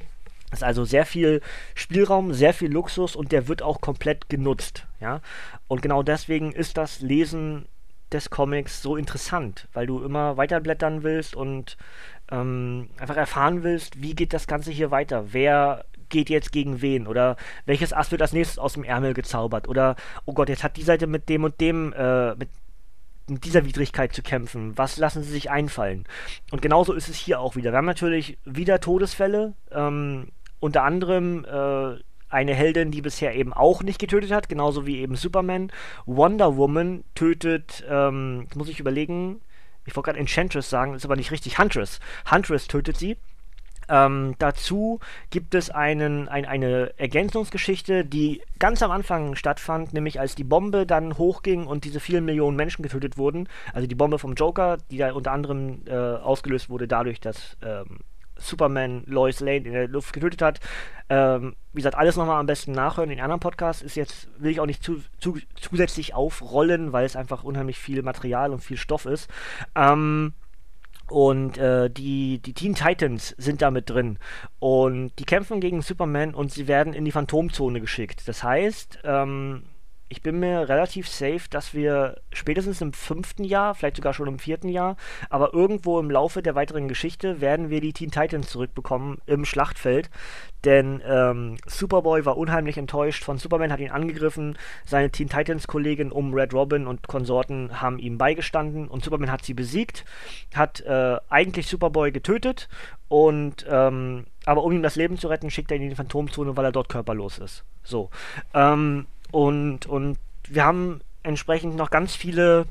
Es 0.53 0.61
ist 0.61 0.65
also 0.65 0.85
sehr 0.85 1.07
viel 1.07 1.41
Spielraum, 1.75 2.33
sehr 2.33 2.55
viel 2.55 2.71
Luxus 2.71 3.17
und 3.17 3.33
der 3.33 3.49
wird 3.49 3.63
auch 3.63 3.81
komplett 3.81 4.29
genutzt. 4.29 4.87
Ja? 5.01 5.21
Und 5.67 5.83
genau 5.83 6.05
deswegen 6.05 6.53
ist 6.53 6.77
das 6.77 7.01
Lesen 7.01 7.67
des 8.13 8.31
Comics 8.31 8.83
so 8.83 8.97
interessant, 8.97 9.69
weil 9.73 9.87
du 9.87 10.03
immer 10.03 10.37
weiterblättern 10.37 11.03
willst 11.03 11.35
und 11.35 11.77
ähm, 12.31 12.89
einfach 12.99 13.17
erfahren 13.17 13.63
willst, 13.63 14.01
wie 14.01 14.15
geht 14.15 14.33
das 14.33 14.47
Ganze 14.47 14.71
hier 14.71 14.91
weiter? 14.91 15.33
Wer 15.33 15.85
geht 16.09 16.31
jetzt 16.31 16.53
gegen 16.53 16.83
wen? 16.83 17.07
Oder 17.07 17.37
welches 17.65 17.93
Ass 17.93 18.11
wird 18.11 18.23
als 18.23 18.33
nächstes 18.33 18.59
aus 18.59 18.75
dem 18.75 18.85
Ärmel 18.85 19.15
gezaubert? 19.15 19.69
Oder, 19.69 19.97
oh 20.25 20.33
Gott, 20.35 20.49
jetzt 20.49 20.65
hat 20.65 20.77
die 20.77 20.83
Seite 20.83 21.07
mit 21.07 21.29
dem 21.29 21.45
und 21.45 21.61
dem, 21.61 21.93
äh, 21.93 22.35
mit 22.37 22.49
dieser 23.29 23.65
Widrigkeit 23.65 24.13
zu 24.13 24.23
kämpfen. 24.23 24.79
Was 24.79 24.99
lassen 24.99 25.23
sie 25.23 25.33
sich 25.33 25.51
einfallen? 25.51 26.05
Und 26.53 26.63
genauso 26.63 26.93
ist 26.93 27.09
es 27.09 27.17
hier 27.17 27.41
auch 27.41 27.57
wieder. 27.57 27.73
Wir 27.73 27.79
haben 27.79 27.87
natürlich 27.87 28.39
wieder 28.45 28.81
Todesfälle, 28.81 29.55
ähm, 29.73 30.29
unter 30.61 30.85
anderem 30.85 31.45
äh, 31.45 32.01
eine 32.29 32.55
Heldin, 32.55 32.91
die 32.91 33.03
bisher 33.03 33.35
eben 33.35 33.53
auch 33.53 33.83
nicht 33.83 33.99
getötet 33.99 34.33
hat, 34.33 34.49
genauso 34.49 34.87
wie 34.87 34.99
eben 34.99 35.17
Superman. 35.17 35.71
Wonder 36.07 36.57
Woman 36.57 37.05
tötet, 37.15 37.85
ähm, 37.89 38.43
jetzt 38.45 38.57
muss 38.57 38.69
ich 38.69 38.81
überlegen, 38.81 39.41
ich 39.85 39.95
wollte 39.95 40.07
gerade 40.07 40.19
Enchantress 40.19 40.69
sagen, 40.69 40.95
ist 40.95 41.05
aber 41.05 41.17
nicht 41.17 41.31
richtig, 41.31 41.59
Huntress. 41.59 42.01
Huntress 42.31 42.67
tötet 42.67 42.97
sie. 42.97 43.17
Ähm, 43.89 44.35
dazu 44.39 44.99
gibt 45.31 45.55
es 45.55 45.71
einen, 45.71 46.29
ein, 46.29 46.45
eine 46.45 46.93
Ergänzungsgeschichte, 46.99 48.05
die 48.05 48.43
ganz 48.59 48.83
am 48.83 48.91
Anfang 48.91 49.37
stattfand, 49.37 49.93
nämlich 49.93 50.19
als 50.19 50.35
die 50.35 50.43
Bombe 50.43 50.87
dann 50.87 51.19
hochging 51.19 51.67
und 51.67 51.85
diese 51.85 52.01
vielen 52.01 52.25
Millionen 52.25 52.57
Menschen 52.57 52.83
getötet 52.83 53.17
wurden. 53.17 53.49
Also 53.73 53.87
die 53.87 53.95
Bombe 53.95 54.19
vom 54.19 54.35
Joker, 54.35 54.79
die 54.91 54.99
da 54.99 55.13
unter 55.13 55.31
anderem 55.31 55.83
äh, 55.87 55.95
ausgelöst 55.95 56.69
wurde 56.69 56.89
dadurch, 56.89 57.21
dass 57.21 57.57
ähm, 57.63 58.01
Superman 58.37 59.03
Lois 59.07 59.41
Lane 59.41 59.67
in 59.67 59.73
der 59.73 59.89
Luft 59.89 60.13
getötet 60.13 60.43
hat. 60.43 60.61
Ähm, 61.09 61.57
wie 61.73 61.79
gesagt, 61.79 61.97
alles 61.97 62.17
nochmal 62.17 62.41
am 62.41 62.47
besten 62.47 62.73
nachhören 62.73 63.11
in 63.11 63.21
anderen 63.21 63.41
Podcasts. 63.41 63.83
Ist 63.83 63.97
jetzt, 63.97 64.29
will 64.39 64.51
ich 64.51 64.61
auch 64.61 64.67
nicht 64.67 64.83
zu, 64.83 65.03
zu, 65.19 65.39
zusätzlich 65.55 66.15
aufrollen, 66.15 66.93
weil 66.93 67.05
es 67.05 67.17
einfach 67.17 67.45
unheimlich 67.45 67.79
viel 67.79 68.03
Material 68.03 68.53
und 68.53 68.61
viel 68.61 68.77
Stoff 68.77 69.07
ist. 69.07 69.31
Ähm, 69.75 70.33
und 71.09 71.57
äh, 71.59 71.89
die, 71.89 72.41
die 72.41 72.53
Teen 72.53 72.75
Titans 72.75 73.35
sind 73.39 73.63
da 73.63 73.71
mit 73.71 73.89
drin. 73.89 74.19
Und 74.59 75.13
die 75.19 75.25
kämpfen 75.25 75.61
gegen 75.61 75.83
Superman 75.83 76.35
und 76.35 76.53
sie 76.53 76.67
werden 76.67 76.93
in 76.93 77.05
die 77.05 77.13
Phantomzone 77.13 77.81
geschickt. 77.81 78.27
Das 78.27 78.43
heißt, 78.43 79.01
ähm, 79.05 79.63
ich 80.09 80.23
bin 80.23 80.39
mir 80.39 80.69
relativ 80.69 81.09
safe, 81.09 81.43
dass 81.51 81.75
wir 81.75 82.21
spätestens 82.33 82.81
im 82.81 82.93
fünften 82.93 83.43
Jahr, 83.43 83.75
vielleicht 83.75 83.97
sogar 83.97 84.15
schon 84.15 84.29
im 84.29 84.39
vierten 84.39 84.69
Jahr, 84.69 84.97
aber 85.31 85.53
irgendwo 85.53 85.99
im 85.99 86.11
Laufe 86.11 86.43
der 86.43 86.55
weiteren 86.55 86.87
Geschichte 86.87 87.41
werden 87.41 87.71
wir 87.71 87.81
die 87.81 87.93
Teen 87.93 88.11
Titans 88.11 88.49
zurückbekommen 88.49 89.19
im 89.27 89.45
Schlachtfeld. 89.45 90.11
Denn 90.65 91.03
ähm, 91.07 91.57
Superboy 91.67 92.25
war 92.25 92.37
unheimlich 92.37 92.79
enttäuscht 92.79 93.25
von 93.25 93.39
Superman, 93.39 93.73
hat 93.73 93.81
ihn 93.81 93.91
angegriffen. 93.91 94.59
Seine 94.85 95.11
Teen 95.11 95.29
Titans-Kollegin 95.29 96.13
um 96.13 96.35
Red 96.35 96.55
Robin 96.55 96.87
und 96.87 97.07
Konsorten 97.09 97.81
haben 97.81 97.99
ihm 97.99 98.19
beigestanden 98.19 98.89
und 98.89 99.05
Superman 99.05 99.31
hat 99.31 99.45
sie 99.45 99.55
besiegt, 99.55 100.05
hat 100.55 100.81
äh, 100.81 101.19
eigentlich 101.29 101.67
Superboy 101.67 102.13
getötet 102.13 102.69
und 103.09 103.67
ähm, 103.69 104.27
aber 104.45 104.63
um 104.63 104.73
ihm 104.73 104.83
das 104.83 104.97
Leben 104.97 105.19
zu 105.19 105.29
retten, 105.29 105.51
schickt 105.51 105.71
er 105.71 105.77
ihn 105.77 105.85
in 105.85 105.91
die 105.91 105.97
Phantomzone, 105.97 106.57
weil 106.57 106.65
er 106.65 106.73
dort 106.73 106.89
körperlos 106.89 107.39
ist. 107.39 107.65
So. 107.83 108.11
Ähm, 108.55 109.07
und, 109.33 109.87
und 109.87 110.19
wir 110.49 110.65
haben 110.65 111.01
entsprechend 111.23 111.77
noch 111.77 111.91
ganz 111.91 112.15
viele 112.15 112.67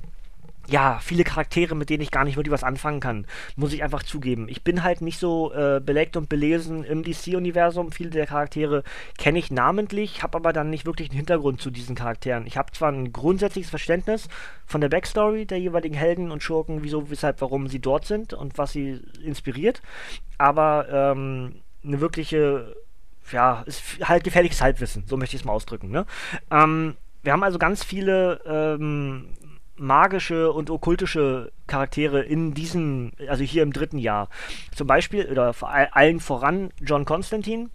ja, 0.68 1.00
viele 1.02 1.24
Charaktere, 1.24 1.76
mit 1.76 1.90
denen 1.90 2.02
ich 2.02 2.12
gar 2.12 2.24
nicht 2.24 2.38
wirklich 2.38 2.52
was 2.52 2.64
anfangen 2.64 3.00
kann, 3.00 3.28
muss 3.56 3.74
ich 3.74 3.84
einfach 3.84 4.04
zugeben. 4.04 4.48
Ich 4.50 4.64
bin 4.64 4.84
halt 4.84 5.02
nicht 5.02 5.20
so 5.20 5.54
äh, 5.54 5.80
belegt 5.80 6.18
und 6.18 6.30
belesen 6.30 6.84
im 6.84 7.04
DC-Universum. 7.04 7.92
Viele 7.92 8.10
der 8.10 8.26
Charaktere 8.26 8.84
kenne 9.18 9.40
ich 9.40 9.52
namentlich, 9.52 10.24
habe 10.24 10.38
aber 10.38 10.54
dann 10.54 10.70
nicht 10.70 10.86
wirklich 10.86 11.10
einen 11.10 11.18
Hintergrund 11.18 11.62
zu 11.62 11.70
diesen 11.70 11.96
Charakteren. 11.96 12.48
Ich 12.48 12.58
habe 12.58 12.72
zwar 12.72 12.92
ein 12.92 13.14
grundsätzliches 13.14 13.70
Verständnis 13.70 14.28
von 14.66 14.82
der 14.82 14.90
Backstory 14.90 15.46
der 15.46 15.60
jeweiligen 15.60 15.96
Helden 15.96 16.32
und 16.32 16.42
Schurken, 16.42 16.84
wieso, 16.84 17.10
weshalb, 17.10 17.42
warum 17.42 17.68
sie 17.68 17.80
dort 17.80 18.06
sind 18.06 18.34
und 18.34 18.58
was 18.58 18.72
sie 18.72 19.02
inspiriert, 19.24 19.82
aber 20.38 20.88
ähm, 20.90 21.62
eine 21.84 22.02
wirkliche 22.02 22.76
ja, 23.32 23.63
ist 23.65 23.84
halt 24.03 24.24
gefährliches 24.24 24.62
Halbwissen, 24.62 25.05
so 25.08 25.17
möchte 25.17 25.36
ich 25.36 25.41
es 25.41 25.46
mal 25.46 25.53
ausdrücken. 25.53 25.89
Ne? 25.89 26.05
Ähm, 26.51 26.96
wir 27.24 27.32
haben 27.34 27.44
also 27.44 27.58
ganz 27.58 27.84
viele 27.84 28.41
ähm, 28.46 29.29
magische 29.77 30.51
und 30.51 30.70
okkultische 30.70 31.51
Charaktere 31.67 32.22
in 32.22 32.53
diesem, 32.53 33.12
also 33.27 33.44
hier 33.44 33.63
im 33.63 33.74
dritten 33.74 33.98
Jahr. 33.98 34.29
Zum 34.74 34.88
Beispiel, 34.88 35.25
oder 35.25 35.53
vor 35.53 35.70
allen 35.72 36.20
voran 36.20 36.72
John 36.79 37.05
Constantine, 37.05 37.70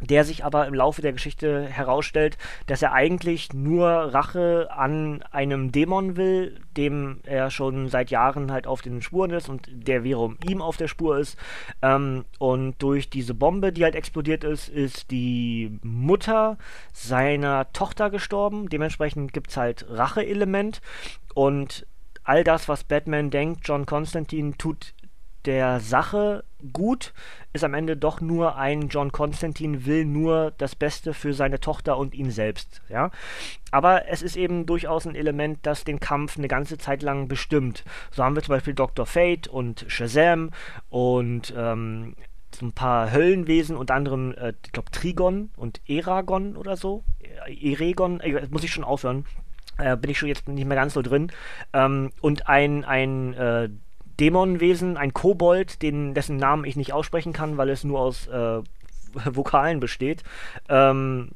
der 0.00 0.24
sich 0.24 0.44
aber 0.44 0.66
im 0.66 0.74
Laufe 0.74 1.02
der 1.02 1.12
Geschichte 1.12 1.66
herausstellt, 1.66 2.38
dass 2.66 2.82
er 2.82 2.92
eigentlich 2.92 3.52
nur 3.52 3.88
Rache 3.88 4.68
an 4.70 5.22
einem 5.30 5.72
Dämon 5.72 6.16
will, 6.16 6.58
dem 6.76 7.20
er 7.24 7.50
schon 7.50 7.88
seit 7.88 8.10
Jahren 8.10 8.50
halt 8.50 8.66
auf 8.66 8.82
den 8.82 9.02
Spuren 9.02 9.30
ist 9.30 9.48
und 9.48 9.68
der 9.70 10.04
wiederum 10.04 10.38
ihm 10.48 10.62
auf 10.62 10.76
der 10.76 10.88
Spur 10.88 11.18
ist. 11.18 11.38
Ähm, 11.82 12.24
und 12.38 12.80
durch 12.82 13.10
diese 13.10 13.34
Bombe, 13.34 13.72
die 13.72 13.84
halt 13.84 13.94
explodiert 13.94 14.44
ist, 14.44 14.68
ist 14.68 15.10
die 15.10 15.78
Mutter 15.82 16.58
seiner 16.92 17.72
Tochter 17.72 18.10
gestorben. 18.10 18.68
Dementsprechend 18.68 19.32
gibt 19.32 19.50
es 19.50 19.56
halt 19.56 19.86
Rache-Element 19.88 20.80
und 21.34 21.86
all 22.24 22.44
das, 22.44 22.68
was 22.68 22.84
Batman 22.84 23.30
denkt, 23.30 23.62
John 23.64 23.86
Constantine 23.86 24.56
tut 24.56 24.94
der 25.44 25.80
Sache 25.80 26.44
gut, 26.72 27.12
ist 27.52 27.64
am 27.64 27.74
Ende 27.74 27.96
doch 27.96 28.20
nur 28.20 28.56
ein 28.56 28.88
John 28.88 29.12
Constantine 29.12 29.86
will 29.86 30.04
nur 30.04 30.52
das 30.58 30.76
Beste 30.76 31.14
für 31.14 31.32
seine 31.32 31.60
Tochter 31.60 31.96
und 31.96 32.14
ihn 32.14 32.30
selbst, 32.30 32.82
ja. 32.88 33.10
Aber 33.70 34.08
es 34.08 34.22
ist 34.22 34.36
eben 34.36 34.66
durchaus 34.66 35.06
ein 35.06 35.14
Element, 35.14 35.60
das 35.62 35.84
den 35.84 36.00
Kampf 36.00 36.36
eine 36.36 36.48
ganze 36.48 36.78
Zeit 36.78 37.02
lang 37.02 37.28
bestimmt. 37.28 37.84
So 38.10 38.24
haben 38.24 38.34
wir 38.34 38.42
zum 38.42 38.54
Beispiel 38.54 38.74
Dr. 38.74 39.06
Fate 39.06 39.48
und 39.48 39.84
Shazam 39.88 40.50
und 40.90 41.54
ähm, 41.56 42.14
so 42.54 42.66
ein 42.66 42.72
paar 42.72 43.12
Höllenwesen, 43.12 43.76
unter 43.76 43.94
anderem, 43.94 44.34
äh, 44.34 44.52
ich 44.64 44.72
glaube, 44.72 44.90
Trigon 44.90 45.50
und 45.56 45.80
Eragon 45.86 46.56
oder 46.56 46.76
so. 46.76 47.04
Eregon, 47.46 48.20
äh, 48.20 48.46
muss 48.50 48.64
ich 48.64 48.72
schon 48.72 48.84
aufhören. 48.84 49.24
Äh, 49.78 49.96
bin 49.96 50.10
ich 50.10 50.18
schon 50.18 50.28
jetzt 50.28 50.48
nicht 50.48 50.66
mehr 50.66 50.76
ganz 50.76 50.94
so 50.94 51.02
drin. 51.02 51.30
Ähm, 51.72 52.10
und 52.20 52.48
ein, 52.48 52.84
ein 52.84 53.34
äh, 53.34 53.68
Dämonenwesen, 54.20 54.96
ein 54.96 55.12
Kobold, 55.14 55.82
den, 55.82 56.14
dessen 56.14 56.36
Namen 56.36 56.64
ich 56.64 56.76
nicht 56.76 56.92
aussprechen 56.92 57.32
kann, 57.32 57.56
weil 57.56 57.70
es 57.70 57.84
nur 57.84 58.00
aus 58.00 58.26
äh, 58.28 58.60
Vokalen 59.24 59.80
besteht. 59.80 60.22
Ähm, 60.68 61.30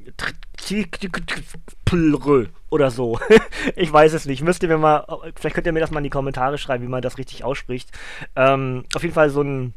oder 2.71 2.91
so. 2.91 3.19
ich 3.76 3.93
weiß 3.93 4.12
es 4.12 4.26
nicht. 4.26 4.43
Müsst 4.43 4.62
ihr 4.62 4.69
mir 4.69 4.79
mal, 4.79 5.05
vielleicht 5.37 5.55
könnt 5.55 5.67
ihr 5.67 5.73
mir 5.73 5.81
das 5.81 5.91
mal 5.91 6.00
in 6.00 6.05
die 6.05 6.11
Kommentare 6.11 6.59
schreiben, 6.59 6.85
wie 6.85 6.88
man 6.88 7.03
das 7.03 7.19
richtig 7.19 7.45
ausspricht. 7.45 7.91
Ähm, 8.37 8.85
auf 8.95 9.03
jeden 9.03 9.14
Fall 9.14 9.31
so 9.31 9.43
ein 9.43 9.75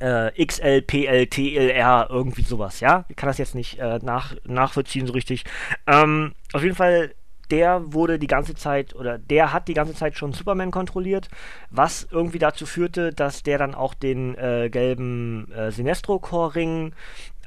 äh, 0.00 0.44
XL, 0.44 0.82
PL, 0.82 1.26
TLR, 1.26 2.08
irgendwie 2.10 2.42
sowas, 2.42 2.80
ja? 2.80 3.04
Ich 3.08 3.16
kann 3.16 3.28
das 3.28 3.38
jetzt 3.38 3.54
nicht 3.54 3.78
äh, 3.78 4.00
nach, 4.02 4.34
nachvollziehen 4.44 5.06
so 5.06 5.12
richtig. 5.12 5.44
Ähm, 5.86 6.32
auf 6.52 6.62
jeden 6.62 6.74
Fall 6.74 7.14
der 7.50 7.92
wurde 7.92 8.18
die 8.18 8.26
ganze 8.26 8.54
Zeit 8.54 8.94
oder 8.94 9.18
der 9.18 9.52
hat 9.52 9.68
die 9.68 9.74
ganze 9.74 9.94
Zeit 9.94 10.16
schon 10.16 10.32
Superman 10.32 10.70
kontrolliert, 10.70 11.28
was 11.70 12.06
irgendwie 12.10 12.38
dazu 12.38 12.66
führte, 12.66 13.12
dass 13.12 13.42
der 13.42 13.58
dann 13.58 13.74
auch 13.74 13.94
den 13.94 14.36
äh, 14.36 14.68
gelben 14.70 15.50
äh, 15.52 15.70
Sinestro-Core-Ring 15.70 16.94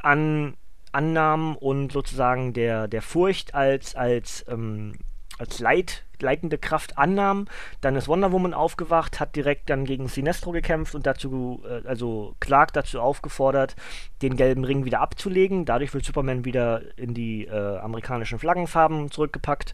an, 0.01 0.55
annahm 0.91 1.55
und 1.55 1.91
sozusagen 1.91 2.53
der, 2.53 2.87
der 2.87 3.01
Furcht 3.01 3.53
als, 3.53 3.95
als, 3.95 4.45
ähm, 4.47 4.93
als 5.37 5.59
Leit, 5.59 6.05
leitende 6.21 6.57
Kraft 6.57 6.97
annahm. 6.97 7.45
Dann 7.81 7.95
ist 7.95 8.07
Wonder 8.07 8.31
Woman 8.31 8.53
aufgewacht, 8.53 9.19
hat 9.19 9.35
direkt 9.35 9.69
dann 9.69 9.85
gegen 9.85 10.07
Sinestro 10.07 10.51
gekämpft 10.51 10.95
und 10.95 11.05
dazu, 11.05 11.63
äh, 11.67 11.87
also 11.87 12.35
Clark 12.39 12.73
dazu 12.73 12.99
aufgefordert, 13.01 13.75
den 14.21 14.35
gelben 14.35 14.63
Ring 14.63 14.85
wieder 14.85 15.01
abzulegen. 15.01 15.65
Dadurch 15.65 15.93
wird 15.93 16.05
Superman 16.05 16.45
wieder 16.45 16.81
in 16.97 17.13
die 17.13 17.45
äh, 17.45 17.77
amerikanischen 17.77 18.39
Flaggenfarben 18.39 19.11
zurückgepackt. 19.11 19.73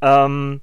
Ähm, 0.00 0.60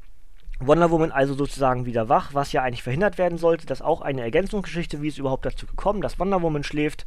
Wonder 0.59 0.91
Woman 0.91 1.11
also 1.11 1.33
sozusagen 1.33 1.85
wieder 1.85 2.09
wach, 2.09 2.33
was 2.33 2.51
ja 2.51 2.61
eigentlich 2.61 2.83
verhindert 2.83 3.17
werden 3.17 3.37
sollte. 3.37 3.65
Das 3.65 3.79
ist 3.79 3.85
auch 3.85 4.01
eine 4.01 4.21
Ergänzungsgeschichte, 4.21 5.01
wie 5.01 5.07
es 5.07 5.17
überhaupt 5.17 5.45
dazu 5.45 5.65
gekommen, 5.65 6.01
dass 6.01 6.19
Wonder 6.19 6.41
Woman 6.41 6.63
schläft. 6.63 7.05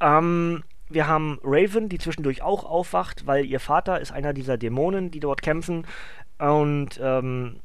Ähm, 0.00 0.62
wir 0.90 1.06
haben 1.06 1.40
Raven, 1.42 1.88
die 1.88 1.96
zwischendurch 1.98 2.42
auch 2.42 2.64
aufwacht, 2.64 3.26
weil 3.26 3.46
ihr 3.46 3.60
Vater 3.60 4.00
ist 4.00 4.12
einer 4.12 4.34
dieser 4.34 4.58
Dämonen, 4.58 5.10
die 5.10 5.20
dort 5.20 5.40
kämpfen. 5.40 5.86
Und 6.50 6.98
ähm, 7.00 7.60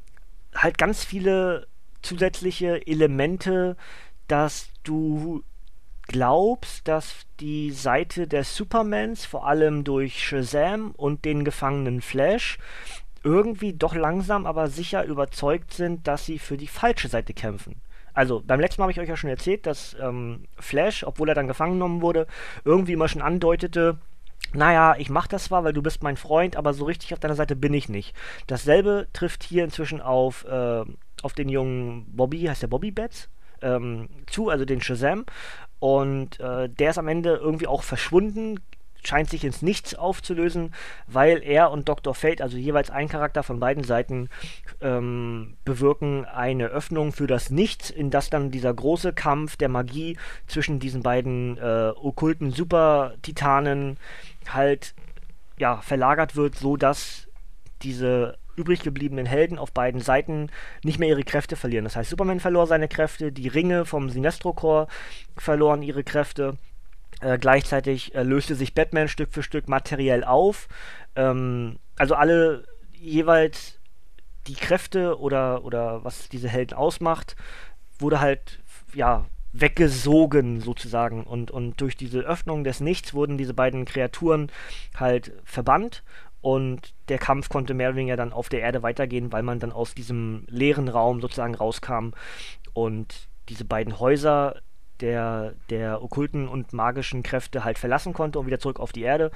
halt 0.54 0.78
ganz 0.78 1.02
viele 1.02 1.66
zusätzliche 2.00 2.86
Elemente, 2.86 3.76
dass 4.28 4.68
du 4.84 5.42
glaubst, 6.02 6.86
dass 6.86 7.26
die 7.40 7.72
Seite 7.72 8.28
des 8.28 8.54
Supermans, 8.54 9.24
vor 9.24 9.48
allem 9.48 9.82
durch 9.82 10.24
Shazam 10.24 10.92
und 10.92 11.24
den 11.24 11.44
gefangenen 11.44 12.00
Flash, 12.00 12.58
irgendwie 13.24 13.72
doch 13.72 13.96
langsam, 13.96 14.46
aber 14.46 14.68
sicher 14.68 15.04
überzeugt 15.04 15.74
sind, 15.74 16.06
dass 16.06 16.24
sie 16.24 16.38
für 16.38 16.56
die 16.56 16.68
falsche 16.68 17.08
Seite 17.08 17.34
kämpfen. 17.34 17.82
Also 18.14 18.42
beim 18.46 18.60
letzten 18.60 18.80
Mal 18.80 18.84
habe 18.84 18.92
ich 18.92 19.00
euch 19.00 19.08
ja 19.08 19.16
schon 19.16 19.30
erzählt, 19.30 19.66
dass 19.66 19.96
ähm, 20.00 20.44
Flash, 20.56 21.02
obwohl 21.02 21.28
er 21.28 21.34
dann 21.34 21.48
gefangen 21.48 21.74
genommen 21.74 22.00
wurde, 22.00 22.28
irgendwie 22.64 22.92
immer 22.92 23.08
schon 23.08 23.22
andeutete, 23.22 23.98
naja, 24.54 24.94
ich 24.98 25.10
mach 25.10 25.26
das 25.26 25.44
zwar, 25.44 25.64
weil 25.64 25.72
du 25.72 25.82
bist 25.82 26.02
mein 26.02 26.16
Freund, 26.16 26.56
aber 26.56 26.74
so 26.74 26.84
richtig 26.84 27.12
auf 27.12 27.20
deiner 27.20 27.34
Seite 27.34 27.56
bin 27.56 27.74
ich 27.74 27.88
nicht. 27.88 28.14
Dasselbe 28.46 29.08
trifft 29.12 29.42
hier 29.42 29.64
inzwischen 29.64 30.00
auf, 30.00 30.44
äh, 30.44 30.84
auf 31.22 31.32
den 31.34 31.48
jungen 31.48 32.06
Bobby, 32.16 32.42
heißt 32.42 32.62
der 32.62 32.68
Bobby 32.68 32.90
Betts, 32.90 33.28
ähm, 33.62 34.08
zu, 34.26 34.48
also 34.48 34.64
den 34.64 34.80
Shazam. 34.80 35.24
Und 35.80 36.40
äh, 36.40 36.68
der 36.68 36.90
ist 36.90 36.98
am 36.98 37.08
Ende 37.08 37.36
irgendwie 37.36 37.66
auch 37.66 37.82
verschwunden, 37.82 38.60
scheint 39.02 39.30
sich 39.30 39.44
ins 39.44 39.62
Nichts 39.62 39.94
aufzulösen, 39.94 40.74
weil 41.06 41.42
er 41.42 41.70
und 41.70 41.88
Dr. 41.88 42.14
Fate, 42.14 42.42
also 42.42 42.56
jeweils 42.56 42.90
ein 42.90 43.08
Charakter 43.08 43.42
von 43.42 43.60
beiden 43.60 43.84
Seiten, 43.84 44.28
ähm, 44.80 45.56
bewirken 45.64 46.24
eine 46.24 46.66
Öffnung 46.66 47.12
für 47.12 47.26
das 47.26 47.50
Nichts, 47.50 47.90
in 47.90 48.10
das 48.10 48.30
dann 48.30 48.50
dieser 48.50 48.74
große 48.74 49.12
Kampf 49.12 49.56
der 49.56 49.68
Magie 49.68 50.16
zwischen 50.46 50.80
diesen 50.80 51.02
beiden 51.02 51.58
äh, 51.58 51.92
okkulten 51.96 52.50
Super-Titanen 52.50 53.98
halt 54.48 54.94
ja, 55.58 55.80
verlagert 55.80 56.36
wird, 56.36 56.56
so 56.56 56.76
dass 56.76 57.28
diese 57.82 58.38
übrig 58.56 58.82
gebliebenen 58.82 59.26
Helden 59.26 59.58
auf 59.58 59.72
beiden 59.72 60.00
Seiten 60.00 60.50
nicht 60.82 60.98
mehr 60.98 61.08
ihre 61.08 61.22
Kräfte 61.22 61.54
verlieren. 61.56 61.84
Das 61.84 61.96
heißt, 61.96 62.10
Superman 62.10 62.40
verlor 62.40 62.66
seine 62.66 62.88
Kräfte, 62.88 63.30
die 63.30 63.48
Ringe 63.48 63.84
vom 63.84 64.10
Sinestro 64.10 64.52
Corps 64.52 64.88
verloren 65.36 65.82
ihre 65.82 66.02
Kräfte 66.02 66.58
Äh, 67.20 67.38
gleichzeitig 67.38 68.14
äh, 68.14 68.22
löste 68.22 68.54
sich 68.54 68.74
Batman 68.74 69.08
Stück 69.08 69.32
für 69.32 69.42
Stück 69.42 69.68
materiell 69.68 70.24
auf. 70.24 70.68
Ähm, 71.16 71.78
also 71.96 72.14
alle 72.14 72.64
jeweils 72.92 73.78
die 74.46 74.54
Kräfte 74.54 75.18
oder, 75.18 75.64
oder 75.64 76.04
was 76.04 76.28
diese 76.28 76.48
Helden 76.48 76.74
ausmacht, 76.74 77.36
wurde 77.98 78.20
halt, 78.20 78.60
ja, 78.94 79.26
weggesogen 79.52 80.60
sozusagen 80.60 81.24
und, 81.24 81.50
und 81.50 81.80
durch 81.80 81.96
diese 81.96 82.20
Öffnung 82.20 82.64
des 82.64 82.80
Nichts 82.80 83.14
wurden 83.14 83.38
diese 83.38 83.54
beiden 83.54 83.86
Kreaturen 83.86 84.52
halt 84.94 85.32
verbannt 85.44 86.04
und 86.40 86.94
der 87.08 87.18
Kampf 87.18 87.48
konnte 87.48 87.74
mehr 87.74 87.88
oder 87.88 87.96
weniger 87.96 88.16
dann 88.16 88.32
auf 88.32 88.48
der 88.48 88.60
Erde 88.60 88.82
weitergehen, 88.82 89.32
weil 89.32 89.42
man 89.42 89.58
dann 89.58 89.72
aus 89.72 89.94
diesem 89.94 90.44
leeren 90.48 90.88
Raum 90.88 91.20
sozusagen 91.20 91.54
rauskam 91.54 92.10
und 92.74 93.28
diese 93.48 93.64
beiden 93.64 93.98
Häuser 93.98 94.60
der, 95.00 95.54
der 95.70 96.02
okkulten 96.02 96.48
und 96.48 96.72
magischen 96.72 97.22
Kräfte 97.22 97.64
halt 97.64 97.78
verlassen 97.78 98.12
konnte 98.12 98.38
und 98.38 98.46
wieder 98.46 98.58
zurück 98.58 98.80
auf 98.80 98.92
die 98.92 99.02
Erde. 99.02 99.30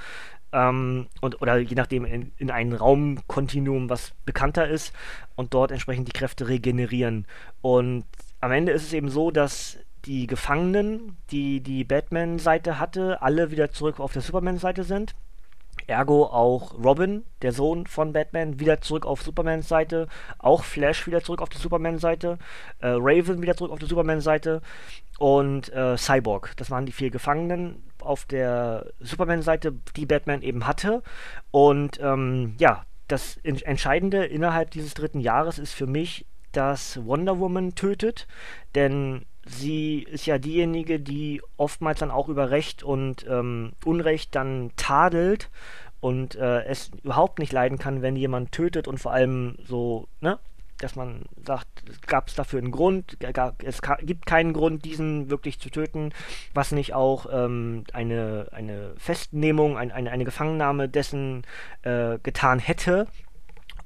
Ähm, 0.52 1.06
und, 1.20 1.40
oder 1.40 1.58
je 1.58 1.74
nachdem 1.74 2.04
in, 2.04 2.32
in 2.38 2.50
ein 2.50 2.72
Raumkontinuum, 2.72 3.88
was 3.88 4.12
bekannter 4.24 4.68
ist, 4.68 4.92
und 5.34 5.54
dort 5.54 5.72
entsprechend 5.72 6.08
die 6.08 6.12
Kräfte 6.12 6.48
regenerieren. 6.48 7.26
Und 7.62 8.04
am 8.40 8.52
Ende 8.52 8.72
ist 8.72 8.84
es 8.84 8.92
eben 8.92 9.08
so, 9.08 9.30
dass 9.30 9.78
die 10.04 10.26
Gefangenen, 10.26 11.16
die 11.30 11.60
die 11.60 11.84
Batman-Seite 11.84 12.78
hatte, 12.78 13.22
alle 13.22 13.50
wieder 13.50 13.70
zurück 13.70 14.00
auf 14.00 14.12
der 14.12 14.22
Superman-Seite 14.22 14.84
sind. 14.84 15.14
Ergo 15.86 16.26
auch 16.26 16.74
Robin, 16.82 17.24
der 17.42 17.52
Sohn 17.52 17.86
von 17.86 18.12
Batman, 18.12 18.60
wieder 18.60 18.80
zurück 18.80 19.06
auf 19.06 19.22
Supermans 19.22 19.68
Seite. 19.68 20.06
Auch 20.38 20.64
Flash 20.64 21.06
wieder 21.06 21.22
zurück 21.22 21.42
auf 21.42 21.48
die 21.48 21.58
Superman-Seite. 21.58 22.38
Äh, 22.80 22.88
Raven 22.88 23.42
wieder 23.42 23.56
zurück 23.56 23.72
auf 23.72 23.78
die 23.78 23.86
Superman-Seite. 23.86 24.60
Und 25.18 25.72
äh, 25.72 25.96
Cyborg. 25.96 26.52
Das 26.56 26.70
waren 26.70 26.86
die 26.86 26.92
vier 26.92 27.10
Gefangenen 27.10 27.82
auf 28.00 28.24
der 28.24 28.92
Superman-Seite, 29.00 29.74
die 29.96 30.06
Batman 30.06 30.42
eben 30.42 30.66
hatte. 30.66 31.02
Und 31.50 32.00
ähm, 32.02 32.54
ja, 32.58 32.84
das 33.08 33.38
Entscheidende 33.42 34.24
innerhalb 34.24 34.70
dieses 34.70 34.94
dritten 34.94 35.20
Jahres 35.20 35.58
ist 35.58 35.74
für 35.74 35.86
mich, 35.86 36.26
dass 36.52 37.04
Wonder 37.04 37.38
Woman 37.38 37.74
tötet. 37.74 38.26
Denn 38.74 39.24
sie 39.46 40.00
ist 40.00 40.26
ja 40.26 40.38
diejenige, 40.38 41.00
die 41.00 41.42
oftmals 41.56 42.00
dann 42.00 42.10
auch 42.10 42.28
über 42.28 42.50
Recht 42.50 42.82
und 42.82 43.26
ähm, 43.28 43.72
Unrecht 43.84 44.34
dann 44.34 44.70
tadelt 44.76 45.50
und 46.00 46.34
äh, 46.34 46.64
es 46.64 46.90
überhaupt 47.02 47.38
nicht 47.38 47.52
leiden 47.52 47.78
kann, 47.78 48.02
wenn 48.02 48.16
jemand 48.16 48.52
tötet 48.52 48.88
und 48.88 48.98
vor 48.98 49.12
allem 49.12 49.56
so, 49.64 50.08
ne, 50.20 50.38
dass 50.78 50.96
man 50.96 51.22
sagt, 51.46 51.68
gab 52.06 52.28
es 52.28 52.34
dafür 52.34 52.58
einen 52.58 52.72
Grund, 52.72 53.16
es 53.62 53.80
gibt 54.00 54.26
keinen 54.26 54.52
Grund, 54.52 54.84
diesen 54.84 55.30
wirklich 55.30 55.60
zu 55.60 55.70
töten, 55.70 56.10
was 56.54 56.72
nicht 56.72 56.92
auch 56.92 57.26
ähm, 57.32 57.84
eine, 57.92 58.48
eine 58.50 58.92
Festnehmung, 58.96 59.76
ein, 59.76 59.92
eine, 59.92 60.10
eine 60.10 60.24
Gefangennahme 60.24 60.88
dessen 60.88 61.44
äh, 61.82 62.18
getan 62.22 62.58
hätte. 62.58 63.06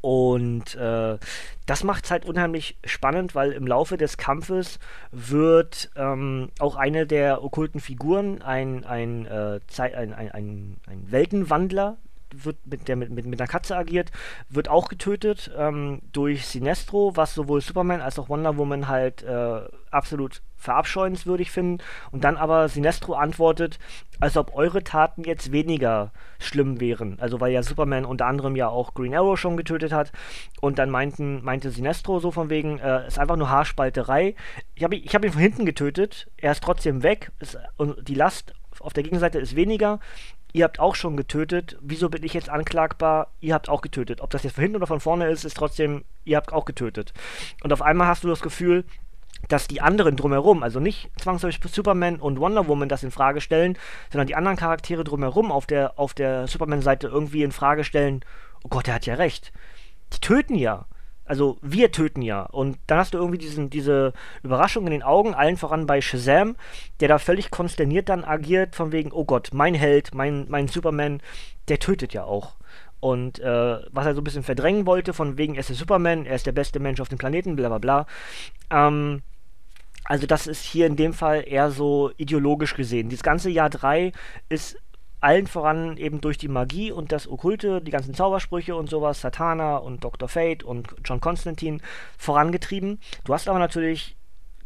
Und 0.06 0.76
äh, 0.76 1.18
das 1.66 1.82
macht 1.82 2.04
es 2.04 2.12
halt 2.12 2.26
unheimlich 2.26 2.78
spannend, 2.84 3.34
weil 3.34 3.50
im 3.50 3.66
Laufe 3.66 3.96
des 3.96 4.16
Kampfes 4.16 4.78
wird 5.10 5.90
ähm, 5.96 6.50
auch 6.60 6.76
eine 6.76 7.08
der 7.08 7.42
okkulten 7.42 7.80
Figuren, 7.80 8.40
ein, 8.40 8.84
ein, 8.84 9.26
äh, 9.26 9.58
ein, 9.78 10.14
ein, 10.14 10.30
ein, 10.30 10.76
ein 10.86 11.10
Weltenwandler, 11.10 11.96
wird 12.30 12.56
mit, 12.66 12.86
der 12.86 12.94
mit, 12.94 13.10
mit, 13.10 13.26
mit 13.26 13.40
einer 13.40 13.48
Katze 13.48 13.76
agiert, 13.76 14.12
wird 14.48 14.68
auch 14.68 14.86
getötet 14.86 15.50
ähm, 15.56 16.02
durch 16.12 16.46
Sinestro, 16.46 17.16
was 17.16 17.34
sowohl 17.34 17.60
Superman 17.60 18.00
als 18.00 18.16
auch 18.20 18.28
Wonder 18.28 18.56
Woman 18.56 18.86
halt 18.86 19.25
äh, 19.25 19.60
absolut 19.90 20.40
verabscheuenswürdig 20.56 21.50
finden. 21.50 21.82
Und 22.10 22.25
dann 22.25 22.36
aber 22.36 22.68
Sinestro 22.68 23.14
antwortet, 23.14 23.78
als 24.20 24.36
ob 24.36 24.54
eure 24.54 24.82
Taten 24.82 25.25
jetzt 25.25 25.52
weniger 25.52 26.12
schlimm 26.38 26.80
wären. 26.80 27.18
Also 27.20 27.40
weil 27.40 27.52
ja 27.52 27.62
Superman 27.62 28.04
unter 28.04 28.26
anderem 28.26 28.56
ja 28.56 28.68
auch 28.68 28.94
Green 28.94 29.14
Arrow 29.14 29.38
schon 29.38 29.56
getötet 29.56 29.92
hat. 29.92 30.12
Und 30.60 30.78
dann 30.78 30.90
meinten, 30.90 31.42
meinte 31.44 31.70
Sinestro 31.70 32.20
so 32.20 32.30
von 32.30 32.50
wegen, 32.50 32.78
äh, 32.78 33.06
ist 33.06 33.18
einfach 33.18 33.36
nur 33.36 33.50
Haarspalterei. 33.50 34.34
Ich 34.75 34.84
habe 34.84 34.96
ich 34.96 35.14
hab 35.14 35.25
ihn 35.25 35.32
von 35.32 35.42
hinten 35.42 35.66
getötet, 35.66 36.28
er 36.36 36.52
ist 36.52 36.62
trotzdem 36.62 37.02
weg. 37.02 37.30
Ist, 37.40 37.58
und 37.76 38.08
die 38.08 38.14
Last 38.14 38.54
auf 38.80 38.92
der 38.92 39.02
Gegenseite 39.02 39.38
ist 39.38 39.56
weniger 39.56 40.00
ihr 40.56 40.64
habt 40.64 40.80
auch 40.80 40.94
schon 40.94 41.18
getötet, 41.18 41.76
wieso 41.82 42.08
bin 42.08 42.22
ich 42.22 42.32
jetzt 42.32 42.48
anklagbar? 42.48 43.30
Ihr 43.40 43.52
habt 43.52 43.68
auch 43.68 43.82
getötet. 43.82 44.22
Ob 44.22 44.30
das 44.30 44.42
jetzt 44.42 44.54
von 44.54 44.62
hinten 44.62 44.76
oder 44.76 44.86
von 44.86 45.00
vorne 45.00 45.28
ist, 45.28 45.44
ist 45.44 45.56
trotzdem, 45.56 46.04
ihr 46.25 46.38
habt 46.38 46.50
auch 46.50 46.64
getötet. 46.64 47.12
Und 47.62 47.75
auf 47.75 47.82
einmal 47.82 48.06
hast 48.06 48.25
du 48.25 48.28
das 48.28 48.40
Gefühl, 48.40 48.84
dass 49.49 49.69
die 49.69 49.81
anderen 49.81 50.16
drumherum, 50.16 50.62
also 50.62 50.81
nicht 50.81 51.11
zwangsläufig 51.21 51.60
Superman 51.73 52.17
und 52.17 52.41
Wonder 52.41 52.67
Woman 52.69 52.89
das 52.89 53.02
in 53.02 53.10
Frage 53.10 53.41
stellen, 53.41 53.78
sondern 54.10 54.26
die 54.26 54.34
anderen 54.34 54.56
Charaktere 54.56 55.04
drumherum 55.04 55.52
auf 55.52 55.67
der, 55.67 55.99
auf 55.99 56.15
der 56.15 56.47
Superman-Seite 56.47 57.08
irgendwie 57.08 57.43
in 57.43 57.52
Frage 57.52 57.84
stellen, 57.84 58.25
oh 58.65 58.69
Gott, 58.69 58.87
der 58.87 58.95
hat 58.95 59.06
ja 59.06 59.15
recht. 59.15 59.52
Die 60.13 60.21
töten 60.21 60.56
ja. 60.56 60.87
Also 61.25 61.58
wir 61.60 61.91
töten 61.91 62.23
ja. 62.23 62.43
Und 62.43 62.78
dann 62.87 62.99
hast 62.99 63.15
du 63.15 63.19
irgendwie 63.19 63.39
diesen, 63.39 63.69
diese 63.69 64.13
Überraschung 64.43 64.87
in 64.87 64.93
den 64.93 65.02
Augen, 65.02 65.34
allen 65.34 65.56
voran 65.56 65.87
bei 65.87 66.00
Shazam, 66.00 66.56
der 67.00 67.08
da 67.08 67.19
völlig 67.19 67.50
konsterniert 67.50 68.08
dann 68.08 68.25
agiert, 68.25 68.76
von 68.76 68.93
wegen, 68.93 69.13
oh 69.13 69.25
Gott, 69.25 69.50
mein 69.52 69.75
Held, 69.75 70.15
mein, 70.15 70.47
mein 70.49 70.69
Superman, 70.69 71.21
der 71.69 71.80
tötet 71.80 72.13
ja 72.13 72.25
auch. 72.25 72.54
Und 73.00 73.41
äh, 73.41 73.78
was 73.91 74.06
er 74.06 74.15
so 74.15 74.21
ein 74.21 74.25
bisschen 74.25 74.45
verdrängen 74.45 74.87
wollte, 74.87 75.13
von 75.13 75.37
wegen, 75.37 75.54
er 75.54 75.60
ist 75.60 75.69
der 75.69 75.76
Superman, 75.76 76.26
er 76.26 76.37
ist 76.37 76.47
der 76.47 76.52
beste 76.52 76.80
Mensch 76.80 77.00
auf 77.00 77.08
dem 77.08 77.19
Planeten, 77.19 77.56
bla 77.56 77.69
bla 77.69 77.78
bla. 77.78 78.06
Ähm, 78.71 79.23
also 80.08 80.26
das 80.26 80.47
ist 80.47 80.62
hier 80.62 80.86
in 80.86 80.97
dem 80.97 81.12
Fall 81.12 81.45
eher 81.47 81.71
so 81.71 82.12
ideologisch 82.16 82.75
gesehen. 82.75 83.08
Dieses 83.08 83.23
ganze 83.23 83.50
Jahr 83.50 83.71
3 83.71 84.12
ist 84.49 84.78
allen 85.21 85.47
voran 85.47 85.97
eben 85.97 86.21
durch 86.21 86.38
die 86.38 86.49
Magie 86.49 86.92
und 86.92 87.10
das 87.10 87.26
Okkulte, 87.26 87.80
die 87.80 87.90
ganzen 87.90 88.14
Zaubersprüche 88.14 88.76
und 88.76 88.88
sowas, 88.88 89.21
Satana 89.21 89.78
und 89.78 90.04
Dr. 90.04 90.28
Fate 90.28 90.62
und 90.62 90.95
John 91.04 91.21
Constantine 91.21 91.78
vorangetrieben. 92.19 93.00
Du 93.25 93.34
hast 93.34 93.49
aber 93.49 93.58
natürlich 93.58 94.16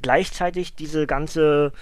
gleichzeitig 0.02 0.74
diese 0.74 1.06
ganze 1.06 1.72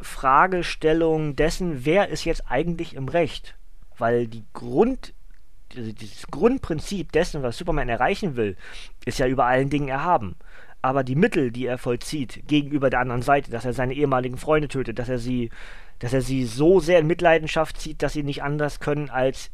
Fragestellung 0.00 1.36
dessen, 1.36 1.84
wer 1.86 2.08
ist 2.08 2.24
jetzt 2.24 2.50
eigentlich 2.50 2.94
im 2.94 3.08
Recht? 3.08 3.54
Weil 3.96 4.26
die 4.26 4.44
Grund, 4.52 5.14
dieses 5.74 6.26
Grundprinzip 6.26 7.12
dessen, 7.12 7.42
was 7.42 7.56
Superman 7.56 7.88
erreichen 7.88 8.36
will, 8.36 8.56
ist 9.04 9.18
ja 9.18 9.26
über 9.26 9.46
allen 9.46 9.70
Dingen 9.70 9.88
erhaben 9.88 10.36
aber 10.82 11.04
die 11.04 11.16
Mittel, 11.16 11.50
die 11.50 11.66
er 11.66 11.78
vollzieht 11.78 12.46
gegenüber 12.46 12.90
der 12.90 13.00
anderen 13.00 13.22
Seite, 13.22 13.50
dass 13.50 13.64
er 13.64 13.72
seine 13.72 13.94
ehemaligen 13.94 14.36
Freunde 14.36 14.68
tötet, 14.68 14.98
dass 14.98 15.08
er 15.08 15.18
sie 15.18 15.50
dass 15.98 16.12
er 16.12 16.22
sie 16.22 16.44
so 16.44 16.80
sehr 16.80 16.98
in 17.00 17.06
Mitleidenschaft 17.06 17.80
zieht, 17.80 18.02
dass 18.02 18.12
sie 18.12 18.22
nicht 18.22 18.42
anders 18.42 18.80
können, 18.80 19.10
als 19.10 19.50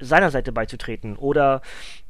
seiner 0.00 0.30
Seite 0.30 0.52
beizutreten. 0.52 1.16
Oder, 1.16 1.60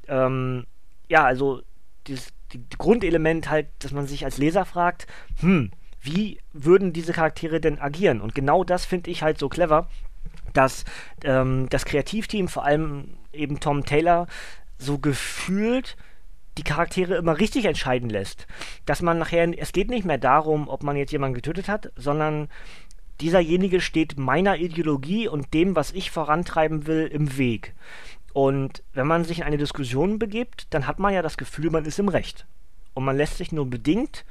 ähm, 0.09 0.67
ja, 1.09 1.25
also 1.25 1.63
dieses 2.07 2.29
die, 2.53 2.61
Grundelement 2.77 3.49
halt, 3.49 3.69
dass 3.79 3.93
man 3.93 4.07
sich 4.07 4.25
als 4.25 4.39
Leser 4.39 4.65
fragt, 4.65 5.07
hm, 5.41 5.71
wie 6.01 6.39
würden 6.53 6.93
diese 6.93 7.13
Charaktere 7.13 7.61
denn 7.61 7.79
agieren? 7.79 8.21
Und 8.21 8.35
genau 8.35 8.63
das 8.63 8.85
finde 8.85 9.11
ich 9.11 9.23
halt 9.23 9.39
so 9.39 9.49
clever, 9.49 9.89
dass 10.53 10.85
ähm, 11.25 11.67
das 11.71 11.85
Kreativteam, 11.85 12.49
vor 12.49 12.65
allem 12.65 13.17
eben 13.33 13.61
Tom 13.61 13.85
Taylor, 13.85 14.27
so 14.79 14.99
gefühlt 14.99 15.97
die 16.59 16.65
Charaktere 16.65 17.15
immer 17.15 17.39
richtig 17.39 17.65
entscheiden 17.65 18.11
lässt. 18.11 18.47
Dass 18.85 19.01
man 19.01 19.19
nachher, 19.19 19.49
es 19.57 19.73
geht 19.73 19.89
nicht 19.89 20.05
mehr 20.05 20.19
darum, 20.19 20.69
ob 20.69 20.83
man 20.83 20.97
jetzt 20.97 21.13
jemanden 21.13 21.35
getötet 21.35 21.69
hat, 21.69 21.93
sondern 21.97 22.49
dieserjenige 23.21 23.81
steht 23.81 24.19
meiner 24.19 24.59
Ideologie 24.59 25.29
und 25.29 25.55
dem, 25.55 25.77
was 25.77 25.93
ich 25.93 26.11
vorantreiben 26.11 26.87
will, 26.87 27.07
im 27.07 27.39
Weg. 27.39 27.75
Und 28.33 28.83
wenn 28.93 29.07
man 29.07 29.25
sich 29.25 29.39
in 29.39 29.45
eine 29.45 29.57
Diskussion 29.57 30.19
begibt, 30.19 30.67
dann 30.71 30.87
hat 30.87 30.99
man 30.99 31.15
ja 31.15 31.23
das 31.23 31.37
Gefühl, 31.37 31.71
man 31.71 31.85
ist 31.85 31.99
im 31.99 32.09
Recht. 32.09 32.47
Und 32.95 33.05
man 33.05 33.17
lässt 33.17 33.39
sich 33.39 33.53
nur 33.53 33.67
bedingt 33.67 34.25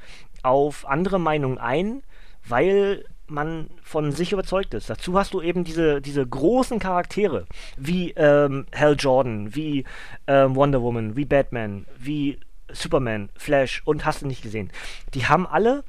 auf 0.43 0.85
andere 0.87 1.19
Meinungen 1.19 1.57
ein, 1.57 2.03
weil 2.47 3.05
man 3.27 3.69
von 3.83 4.11
sich 4.11 4.31
überzeugt 4.31 4.73
ist. 4.73 4.89
Dazu 4.89 5.17
hast 5.17 5.33
du 5.33 5.41
eben 5.41 5.63
diese, 5.63 6.01
diese 6.01 6.25
großen 6.25 6.79
Charaktere, 6.79 7.45
wie 7.77 8.11
ähm, 8.11 8.65
Hal 8.75 8.95
Jordan, 8.97 9.55
wie 9.55 9.85
ähm, 10.27 10.55
Wonder 10.55 10.81
Woman, 10.81 11.15
wie 11.15 11.25
Batman, 11.25 11.85
wie 11.97 12.39
Superman, 12.71 13.29
Flash 13.35 13.81
und 13.85 14.05
hast 14.05 14.21
du 14.21 14.27
nicht 14.27 14.41
gesehen. 14.41 14.71
Die 15.13 15.25
haben 15.25 15.47
alle 15.47 15.83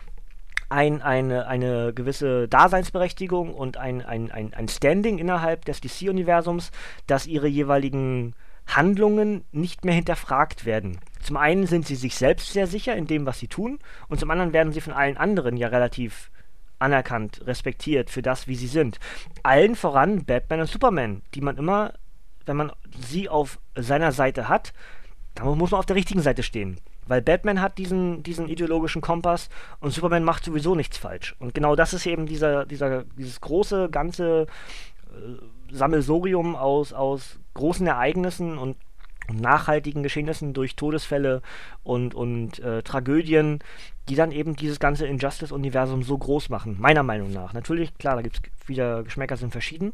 ein, 0.69 1.01
eine, 1.01 1.47
eine 1.47 1.93
gewisse 1.95 2.49
Daseinsberechtigung 2.49 3.55
und 3.55 3.77
ein, 3.77 4.05
ein, 4.05 4.31
ein, 4.31 4.53
ein 4.55 4.69
Standing 4.69 5.19
innerhalb 5.19 5.65
des 5.65 5.81
DC-Universums, 5.81 6.71
dass 7.07 7.27
ihre 7.27 7.49
jeweiligen 7.49 8.35
Handlungen 8.67 9.45
nicht 9.51 9.85
mehr 9.85 9.95
hinterfragt 9.95 10.67
werden. 10.67 10.99
Zum 11.23 11.39
einen 11.39 11.67
sind 11.67 11.87
sie 11.87 11.97
sich 11.97 12.17
selbst 12.17 12.53
sehr 12.53 12.67
sicher 12.67 12.95
in 12.97 13.07
dem, 13.07 13.25
was 13.25 13.39
sie 13.39 13.49
tun, 13.49 13.79
und 14.09 14.21
zum 14.21 14.31
anderen 14.31 14.53
werden 14.53 14.73
sie 14.73 14.83
von 14.83 14.93
allen 14.93 15.17
anderen 15.17 15.57
ja 15.57 15.69
relativ 15.69 16.31
anerkannt, 16.79 17.43
respektiert 17.47 18.11
für 18.11 18.23
das, 18.23 18.47
wie 18.47 18.57
sie 18.57 18.67
sind. 18.67 18.99
Allen 19.43 19.77
voran 19.77 20.25
Batman 20.25 20.61
und 20.61 20.71
Superman, 20.71 21.23
die 21.35 21.41
man 21.41 21.57
immer, 21.57 21.95
wenn 22.47 22.57
man 22.57 22.73
sie 23.01 23.29
auf 23.29 23.59
seiner 23.75 24.13
Seite 24.13 24.49
hat, 24.49 24.73
dann 25.35 25.47
muss 25.59 25.71
man 25.71 25.79
auf 25.79 25.87
der 25.87 25.97
richtigen 25.97 26.23
Seite 26.23 26.43
stehen. 26.43 26.81
Weil 27.07 27.23
Batman 27.23 27.61
hat 27.61 27.79
diesen, 27.79 28.23
diesen 28.23 28.49
ideologischen 28.49 29.01
Kompass 29.01 29.49
und 29.81 29.93
Superman 29.93 30.25
macht 30.25 30.45
sowieso 30.45 30.75
nichts 30.75 30.99
falsch. 30.99 31.35
Und 31.39 31.55
genau 31.55 31.75
das 31.75 31.95
ist 31.95 32.07
eben 32.07 32.27
dieser, 32.27 32.67
dieser, 32.67 33.05
dieses 33.05 33.41
große, 33.41 33.89
ganze 33.91 34.47
äh, 35.11 35.75
Sammelsorium 35.75 36.55
aus, 36.55 36.93
aus 36.93 37.39
großen 37.55 37.87
Ereignissen 37.87 38.59
und 38.59 38.77
nachhaltigen 39.33 40.03
Geschehnissen 40.03 40.55
durch 40.55 40.77
Todesfälle 40.77 41.43
und, 41.83 42.15
und 42.15 42.59
äh, 42.61 42.83
Tragödien, 42.83 43.61
die 44.09 44.15
dann 44.15 44.33
eben 44.33 44.57
dieses 44.57 44.81
ganze 44.81 45.07
Injustice-Universum 45.07 46.03
so 46.03 46.17
groß 46.17 46.49
machen, 46.49 46.77
meiner 46.79 47.03
Meinung 47.03 47.33
nach. 47.33 47.53
Natürlich, 47.53 47.97
klar, 47.99 48.17
da 48.17 48.23
gibt 48.23 48.37
es 48.37 48.69
wieder 48.69 49.03
Geschmäcker 49.03 49.37
sind 49.37 49.53
verschieden, 49.53 49.93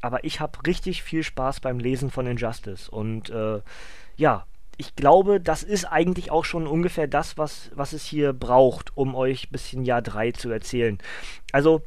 aber 0.00 0.24
ich 0.24 0.40
habe 0.40 0.58
richtig 0.66 1.02
viel 1.02 1.22
Spaß 1.22 1.60
beim 1.60 1.78
Lesen 1.78 2.10
von 2.10 2.26
Injustice 2.26 2.88
und 2.88 3.30
äh, 3.30 3.60
ja, 4.16 4.46
ich 4.76 4.96
glaube, 4.96 5.40
das 5.40 5.62
ist 5.62 5.84
eigentlich 5.84 6.30
auch 6.30 6.44
schon 6.44 6.66
ungefähr 6.66 7.06
das, 7.06 7.38
was, 7.38 7.70
was 7.74 7.92
es 7.92 8.04
hier 8.04 8.32
braucht, 8.32 8.96
um 8.96 9.14
euch 9.14 9.46
ein 9.46 9.52
bisschen 9.52 9.84
Jahr 9.84 10.02
3 10.02 10.32
zu 10.32 10.50
erzählen. 10.50 10.98
Also, 11.52 11.82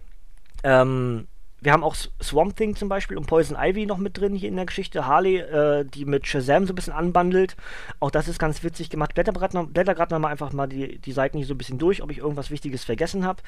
ähm, 0.63 1.27
wir 1.59 1.71
haben 1.71 1.83
auch 1.83 1.95
Swamp 2.21 2.55
Thing 2.55 2.75
zum 2.75 2.87
Beispiel 2.87 3.17
und 3.17 3.25
Poison 3.25 3.57
Ivy 3.59 3.85
noch 3.87 3.97
mit 3.97 4.17
drin 4.17 4.35
hier 4.35 4.49
in 4.49 4.55
der 4.55 4.65
Geschichte. 4.65 5.07
Harley, 5.07 5.37
äh, 5.37 5.85
die 5.85 6.05
mit 6.05 6.27
Shazam 6.27 6.65
so 6.67 6.73
ein 6.73 6.75
bisschen 6.75 6.93
anbandelt. 6.93 7.55
Auch 7.99 8.11
das 8.11 8.27
ist 8.27 8.37
ganz 8.37 8.63
witzig 8.63 8.89
gemacht. 8.89 9.15
Blätter 9.15 9.31
gerade 9.33 9.55
noch 9.57 10.19
mal 10.19 10.29
einfach 10.29 10.53
mal 10.53 10.67
die, 10.67 10.99
die 10.99 11.11
Seiten 11.11 11.37
hier 11.37 11.47
so 11.47 11.55
ein 11.55 11.57
bisschen 11.57 11.79
durch, 11.79 12.03
ob 12.03 12.11
ich 12.11 12.19
irgendwas 12.19 12.51
Wichtiges 12.51 12.83
vergessen 12.83 13.25
habe. 13.25 13.41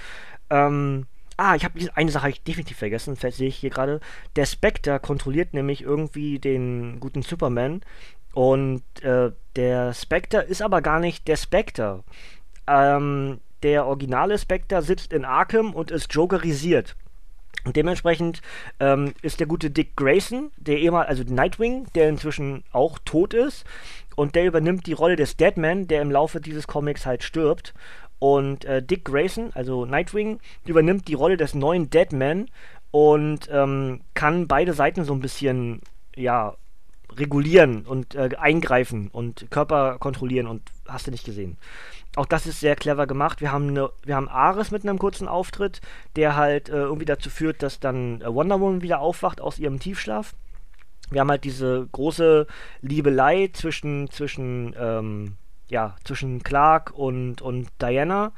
Ähm, 0.49 1.05
ah, 1.37 1.55
ich 1.55 1.63
habe 1.63 1.79
eine 1.93 2.11
Sache 2.11 2.29
ich 2.29 2.43
definitiv 2.43 2.77
vergessen, 2.77 3.15
sehe 3.15 3.47
ich 3.47 3.57
hier 3.57 3.69
gerade. 3.69 3.99
Der 4.35 4.45
Spectre 4.45 4.99
kontrolliert 4.99 5.53
nämlich 5.53 5.83
irgendwie 5.83 6.39
den 6.39 6.99
guten 6.99 7.21
Superman. 7.21 7.81
Und 8.33 8.83
äh, 9.03 9.31
der 9.55 9.93
Spectre 9.93 10.41
ist 10.41 10.61
aber 10.61 10.81
gar 10.81 10.99
nicht 10.99 11.27
der 11.27 11.37
Spectre. 11.37 12.03
Ähm, 12.65 13.39
der 13.61 13.85
originale 13.85 14.37
Spectre 14.37 14.81
sitzt 14.81 15.13
in 15.13 15.25
Arkham 15.25 15.73
und 15.73 15.91
ist 15.91 16.13
jokerisiert. 16.13 16.95
Und 17.65 17.75
dementsprechend 17.75 18.41
ähm, 18.79 19.13
ist 19.21 19.39
der 19.39 19.47
gute 19.47 19.69
Dick 19.69 19.95
Grayson, 19.95 20.51
der 20.57 20.77
ehemal, 20.77 21.05
also 21.07 21.23
Nightwing, 21.23 21.87
der 21.95 22.09
inzwischen 22.09 22.63
auch 22.71 22.99
tot 22.99 23.33
ist, 23.33 23.65
und 24.15 24.35
der 24.35 24.45
übernimmt 24.45 24.85
die 24.85 24.93
Rolle 24.93 25.15
des 25.15 25.37
Deadman, 25.37 25.87
der 25.87 26.01
im 26.01 26.11
Laufe 26.11 26.41
dieses 26.41 26.67
Comics 26.67 27.05
halt 27.05 27.23
stirbt. 27.23 27.73
Und 28.19 28.65
äh, 28.65 28.83
Dick 28.83 29.05
Grayson, 29.05 29.51
also 29.53 29.85
Nightwing, 29.85 30.39
übernimmt 30.65 31.07
die 31.07 31.13
Rolle 31.13 31.37
des 31.37 31.53
neuen 31.53 31.89
Deadman 31.89 32.49
und 32.91 33.49
ähm, 33.51 34.01
kann 34.13 34.47
beide 34.47 34.73
Seiten 34.73 35.05
so 35.05 35.13
ein 35.13 35.21
bisschen, 35.21 35.81
ja, 36.15 36.55
regulieren 37.17 37.85
und 37.85 38.15
äh, 38.15 38.29
eingreifen 38.37 39.09
und 39.11 39.49
Körper 39.49 39.97
kontrollieren 39.99 40.47
und 40.47 40.61
hast 40.87 41.07
du 41.07 41.11
nicht 41.11 41.25
gesehen. 41.25 41.57
Auch 42.15 42.25
das 42.25 42.47
ist 42.47 42.59
sehr 42.59 42.75
clever 42.75 43.05
gemacht. 43.07 43.39
Wir 43.39 43.51
haben, 43.51 43.69
eine, 43.69 43.91
wir 44.03 44.15
haben 44.15 44.29
Ares 44.29 44.71
mit 44.71 44.83
einem 44.83 44.97
kurzen 44.97 45.27
Auftritt, 45.27 45.81
der 46.15 46.35
halt 46.35 46.69
äh, 46.69 46.73
irgendwie 46.73 47.05
dazu 47.05 47.29
führt, 47.29 47.61
dass 47.61 47.79
dann 47.79 48.21
äh, 48.21 48.33
Wonder 48.33 48.59
Woman 48.59 48.81
wieder 48.81 48.99
aufwacht 48.99 49.41
aus 49.41 49.59
ihrem 49.59 49.79
Tiefschlaf. 49.79 50.33
Wir 51.11 51.21
haben 51.21 51.29
halt 51.29 51.43
diese 51.43 51.87
große 51.91 52.47
Liebelei 52.81 53.49
zwischen, 53.53 54.09
zwischen, 54.09 54.75
ähm, 54.77 55.37
ja, 55.69 55.95
zwischen 56.03 56.43
Clark 56.43 56.91
und, 56.91 57.41
und 57.41 57.69
Diana, 57.81 58.31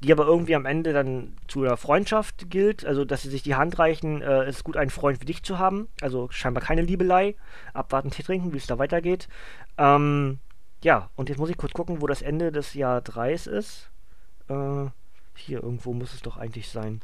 die 0.00 0.12
aber 0.12 0.26
irgendwie 0.26 0.54
am 0.54 0.66
Ende 0.66 0.92
dann 0.92 1.36
zu 1.48 1.62
einer 1.62 1.76
Freundschaft 1.76 2.50
gilt, 2.50 2.84
also 2.84 3.04
dass 3.04 3.22
sie 3.22 3.30
sich 3.30 3.42
die 3.42 3.54
Hand 3.54 3.78
reichen, 3.78 4.20
äh, 4.20 4.48
ist 4.48 4.64
gut, 4.64 4.76
einen 4.76 4.90
Freund 4.90 5.18
für 5.18 5.24
dich 5.24 5.42
zu 5.42 5.58
haben. 5.58 5.88
Also 6.00 6.28
scheinbar 6.30 6.62
keine 6.62 6.82
Liebelei. 6.82 7.34
Abwarten, 7.72 8.10
Tee 8.10 8.22
trinken, 8.22 8.52
wie 8.52 8.58
es 8.58 8.66
da 8.66 8.78
weitergeht. 8.78 9.28
Ähm, 9.78 10.38
ja, 10.82 11.10
und 11.16 11.28
jetzt 11.28 11.38
muss 11.38 11.50
ich 11.50 11.56
kurz 11.56 11.72
gucken, 11.72 12.02
wo 12.02 12.06
das 12.06 12.22
Ende 12.22 12.52
des 12.52 12.74
Jahr 12.74 13.00
3 13.00 13.32
ist. 13.32 13.90
Äh, 14.48 14.86
hier 15.34 15.62
irgendwo 15.62 15.92
muss 15.94 16.14
es 16.14 16.22
doch 16.22 16.36
eigentlich 16.36 16.68
sein. 16.68 17.00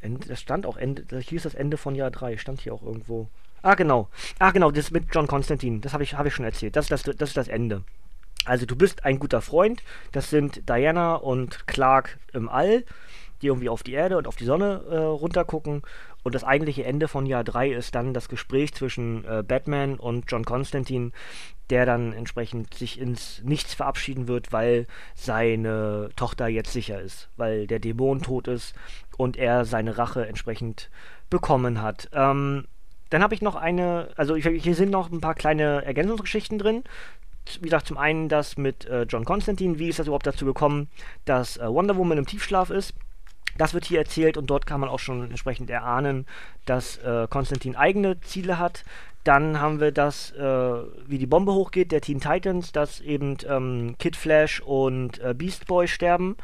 Ende, 0.00 0.28
das 0.28 0.40
stand 0.40 0.64
auch 0.64 0.76
Ende, 0.76 1.04
hier 1.20 1.36
ist 1.36 1.46
das 1.46 1.54
Ende 1.54 1.76
von 1.76 1.94
Jahr 1.94 2.10
3, 2.10 2.36
stand 2.36 2.60
hier 2.60 2.72
auch 2.72 2.82
irgendwo. 2.82 3.28
Ah, 3.62 3.74
genau. 3.74 4.08
Ah, 4.38 4.52
genau, 4.52 4.70
das 4.70 4.90
mit 4.90 5.06
John 5.12 5.26
Constantine, 5.26 5.80
das 5.80 5.92
habe 5.92 6.04
ich, 6.04 6.14
hab 6.14 6.26
ich 6.26 6.34
schon 6.34 6.44
erzählt. 6.44 6.76
Das 6.76 6.88
das, 6.88 7.02
das 7.02 7.16
ist 7.30 7.36
das 7.36 7.48
Ende. 7.48 7.82
Also 8.44 8.66
du 8.66 8.76
bist 8.76 9.04
ein 9.04 9.18
guter 9.18 9.42
Freund, 9.42 9.82
das 10.12 10.30
sind 10.30 10.68
Diana 10.68 11.16
und 11.16 11.66
Clark 11.66 12.18
im 12.32 12.48
All, 12.48 12.84
die 13.42 13.46
irgendwie 13.46 13.68
auf 13.68 13.82
die 13.82 13.92
Erde 13.92 14.16
und 14.16 14.26
auf 14.26 14.36
die 14.36 14.44
Sonne 14.44 14.82
äh, 14.90 14.96
runtergucken 14.96 15.82
und 16.28 16.34
das 16.34 16.44
eigentliche 16.44 16.84
Ende 16.84 17.08
von 17.08 17.26
Jahr 17.26 17.44
3 17.44 17.70
ist 17.70 17.94
dann 17.94 18.12
das 18.12 18.28
Gespräch 18.28 18.74
zwischen 18.74 19.24
äh, 19.24 19.42
Batman 19.42 19.98
und 19.98 20.24
John 20.28 20.44
Constantine, 20.44 21.12
der 21.70 21.86
dann 21.86 22.12
entsprechend 22.12 22.74
sich 22.74 23.00
ins 23.00 23.40
Nichts 23.44 23.74
verabschieden 23.74 24.28
wird, 24.28 24.52
weil 24.52 24.86
seine 25.14 26.10
Tochter 26.16 26.48
jetzt 26.48 26.72
sicher 26.72 27.00
ist, 27.00 27.28
weil 27.36 27.66
der 27.66 27.78
Dämon 27.78 28.20
tot 28.20 28.48
ist 28.48 28.74
und 29.16 29.36
er 29.36 29.64
seine 29.64 29.96
Rache 29.96 30.26
entsprechend 30.26 30.90
bekommen 31.30 31.80
hat. 31.80 32.10
Ähm, 32.12 32.66
dann 33.10 33.22
habe 33.22 33.34
ich 33.34 33.40
noch 33.40 33.54
eine, 33.54 34.10
also 34.16 34.34
ich, 34.34 34.46
hier 34.46 34.74
sind 34.74 34.90
noch 34.90 35.10
ein 35.10 35.22
paar 35.22 35.34
kleine 35.34 35.82
Ergänzungsgeschichten 35.84 36.58
drin. 36.58 36.84
Wie 37.56 37.66
gesagt, 37.66 37.86
zum 37.86 37.98
einen 37.98 38.28
das 38.28 38.56
mit 38.56 38.84
äh, 38.86 39.02
John 39.02 39.24
Constantine, 39.24 39.78
wie 39.78 39.88
ist 39.88 39.98
das 39.98 40.06
überhaupt 40.06 40.26
dazu 40.26 40.44
gekommen, 40.44 40.88
dass 41.24 41.56
äh, 41.56 41.66
Wonder 41.68 41.96
Woman 41.96 42.18
im 42.18 42.26
Tiefschlaf 42.26 42.70
ist. 42.70 42.94
Das 43.56 43.74
wird 43.74 43.84
hier 43.84 43.98
erzählt 43.98 44.36
und 44.36 44.46
dort 44.48 44.66
kann 44.66 44.80
man 44.80 44.88
auch 44.88 45.00
schon 45.00 45.30
entsprechend 45.30 45.68
erahnen, 45.68 46.26
dass 46.64 46.98
äh, 46.98 47.26
Konstantin 47.28 47.74
eigene 47.74 48.20
Ziele 48.20 48.58
hat. 48.58 48.84
Dann 49.24 49.60
haben 49.60 49.80
wir 49.80 49.90
das, 49.90 50.30
äh, 50.32 50.42
wie 51.06 51.18
die 51.18 51.26
Bombe 51.26 51.52
hochgeht, 51.52 51.90
der 51.90 52.00
Teen 52.00 52.20
Titans, 52.20 52.72
dass 52.72 53.00
eben 53.00 53.36
ähm, 53.48 53.96
Kid 53.98 54.16
Flash 54.16 54.60
und 54.60 55.18
äh, 55.18 55.34
Beast 55.34 55.66
Boy 55.66 55.88
sterben. 55.88 56.36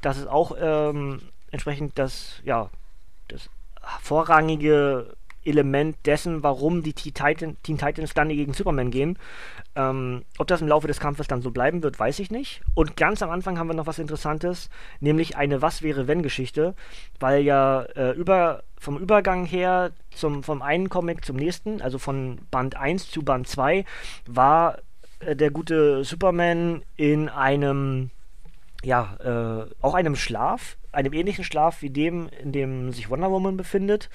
Das 0.00 0.18
ist 0.18 0.28
auch 0.28 0.56
ähm, 0.60 1.20
entsprechend 1.50 1.98
das, 1.98 2.40
ja, 2.44 2.70
das 3.28 3.50
vorrangige 4.00 5.16
Element 5.44 5.96
dessen, 6.06 6.42
warum 6.42 6.82
die 6.82 6.92
Teen, 6.92 7.14
Titan, 7.14 7.56
Teen 7.62 7.78
Titans 7.78 8.14
dann 8.14 8.28
gegen 8.28 8.54
Superman 8.54 8.90
gehen. 8.90 9.18
Ähm, 9.76 10.24
ob 10.38 10.46
das 10.46 10.60
im 10.60 10.68
Laufe 10.68 10.86
des 10.86 11.00
Kampfes 11.00 11.26
dann 11.26 11.42
so 11.42 11.50
bleiben 11.50 11.82
wird, 11.82 11.98
weiß 11.98 12.18
ich 12.18 12.30
nicht. 12.30 12.62
Und 12.74 12.96
ganz 12.96 13.22
am 13.22 13.30
Anfang 13.30 13.58
haben 13.58 13.68
wir 13.68 13.74
noch 13.74 13.86
was 13.86 13.98
Interessantes, 13.98 14.70
nämlich 15.00 15.36
eine 15.36 15.62
Was 15.62 15.82
wäre 15.82 16.06
wenn 16.06 16.22
Geschichte, 16.22 16.74
weil 17.20 17.42
ja 17.42 17.82
äh, 17.94 18.12
über, 18.12 18.62
vom 18.78 18.98
Übergang 18.98 19.44
her 19.44 19.92
zum, 20.10 20.42
vom 20.42 20.62
einen 20.62 20.88
Comic 20.88 21.24
zum 21.24 21.36
nächsten, 21.36 21.82
also 21.82 21.98
von 21.98 22.38
Band 22.50 22.76
1 22.76 23.10
zu 23.10 23.22
Band 23.22 23.48
2, 23.48 23.84
war 24.26 24.78
äh, 25.20 25.36
der 25.36 25.50
gute 25.50 26.04
Superman 26.04 26.82
in 26.96 27.28
einem, 27.28 28.10
ja, 28.82 29.16
äh, 29.20 29.70
auch 29.80 29.94
einem 29.94 30.16
Schlaf, 30.16 30.76
einem 30.94 31.12
ähnlichen 31.12 31.44
Schlaf 31.44 31.82
wie 31.82 31.90
dem, 31.90 32.28
in 32.42 32.52
dem 32.52 32.92
sich 32.92 33.10
Wonder 33.10 33.30
Woman 33.30 33.56
befindet 33.56 34.08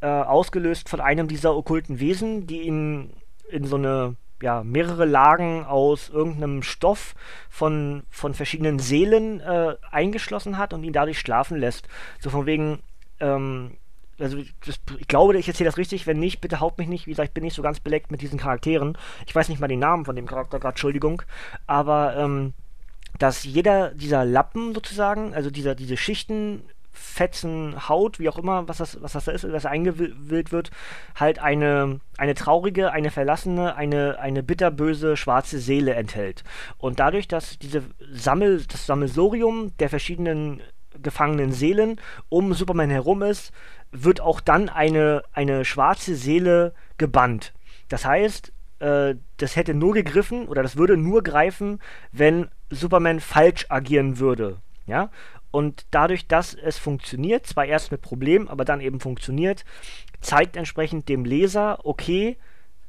äh, 0.00 0.06
ausgelöst 0.06 0.88
von 0.88 1.00
einem 1.00 1.28
dieser 1.28 1.54
okkulten 1.54 2.00
Wesen, 2.00 2.46
die 2.46 2.62
ihn 2.62 3.12
in 3.48 3.64
so 3.64 3.76
eine 3.76 4.16
ja, 4.42 4.62
mehrere 4.64 5.04
Lagen 5.04 5.64
aus 5.64 6.08
irgendeinem 6.08 6.62
Stoff 6.62 7.14
von, 7.50 8.04
von 8.08 8.32
verschiedenen 8.32 8.78
Seelen 8.78 9.40
äh, 9.40 9.74
eingeschlossen 9.90 10.56
hat 10.56 10.72
und 10.72 10.82
ihn 10.82 10.94
dadurch 10.94 11.18
schlafen 11.18 11.58
lässt. 11.58 11.88
So 12.20 12.30
von 12.30 12.46
wegen, 12.46 12.78
ähm, 13.20 13.76
also 14.18 14.38
das, 14.64 14.80
ich 14.98 15.08
glaube, 15.08 15.36
ich 15.36 15.48
erzähle 15.48 15.68
das 15.68 15.76
richtig. 15.76 16.06
Wenn 16.06 16.18
nicht, 16.18 16.40
bitte 16.40 16.60
haut 16.60 16.78
mich 16.78 16.88
nicht. 16.88 17.06
Wie 17.06 17.10
gesagt, 17.10 17.28
ich 17.28 17.34
bin 17.34 17.44
nicht 17.44 17.54
so 17.54 17.62
ganz 17.62 17.80
beleckt 17.80 18.10
mit 18.10 18.22
diesen 18.22 18.38
Charakteren. 18.38 18.96
Ich 19.26 19.34
weiß 19.34 19.50
nicht 19.50 19.60
mal 19.60 19.68
den 19.68 19.80
Namen 19.80 20.06
von 20.06 20.16
dem 20.16 20.26
Charakter 20.26 20.58
gerade, 20.58 20.72
Entschuldigung. 20.72 21.22
Aber 21.66 22.16
ähm, 22.16 22.54
dass 23.18 23.44
jeder 23.44 23.90
dieser 23.94 24.24
Lappen 24.24 24.74
sozusagen, 24.74 25.34
also 25.34 25.50
dieser, 25.50 25.74
diese 25.74 25.96
Schichten 25.96 26.62
Fetzen 26.92 27.88
Haut, 27.88 28.18
wie 28.18 28.28
auch 28.28 28.38
immer, 28.38 28.68
was 28.68 28.78
das, 28.78 29.00
was 29.02 29.12
das 29.12 29.24
da 29.24 29.32
ist, 29.32 29.50
was 29.50 29.64
eingewillt 29.64 30.52
wird, 30.52 30.70
halt 31.14 31.38
eine, 31.38 32.00
eine 32.18 32.34
traurige, 32.34 32.92
eine 32.92 33.10
verlassene, 33.10 33.74
eine, 33.74 34.18
eine 34.18 34.42
bitterböse 34.42 35.16
schwarze 35.16 35.60
Seele 35.60 35.94
enthält. 35.94 36.44
Und 36.78 37.00
dadurch, 37.00 37.26
dass 37.26 37.58
diese 37.58 37.84
Sammel, 38.12 38.64
das 38.66 38.86
Sammelsorium 38.86 39.76
der 39.78 39.88
verschiedenen 39.88 40.62
gefangenen 41.02 41.52
Seelen 41.52 42.00
um 42.28 42.52
Superman 42.52 42.90
herum 42.90 43.22
ist, 43.22 43.52
wird 43.92 44.20
auch 44.20 44.40
dann 44.40 44.68
eine, 44.68 45.22
eine 45.32 45.64
schwarze 45.64 46.14
Seele 46.14 46.74
gebannt. 46.98 47.52
Das 47.88 48.04
heißt, 48.04 48.52
äh, 48.80 49.14
das 49.36 49.56
hätte 49.56 49.74
nur 49.74 49.94
gegriffen 49.94 50.48
oder 50.48 50.62
das 50.62 50.76
würde 50.76 50.96
nur 50.96 51.22
greifen, 51.22 51.80
wenn 52.12 52.48
Superman 52.70 53.20
falsch 53.20 53.66
agieren 53.68 54.18
würde. 54.18 54.58
Ja? 54.86 55.10
Und 55.50 55.86
dadurch, 55.90 56.26
dass 56.26 56.54
es 56.54 56.78
funktioniert, 56.78 57.46
zwar 57.46 57.66
erst 57.66 57.92
mit 57.92 58.02
Problemen, 58.02 58.48
aber 58.48 58.64
dann 58.64 58.80
eben 58.80 59.00
funktioniert, 59.00 59.64
zeigt 60.20 60.56
entsprechend 60.56 61.08
dem 61.08 61.24
Leser, 61.24 61.84
okay, 61.84 62.36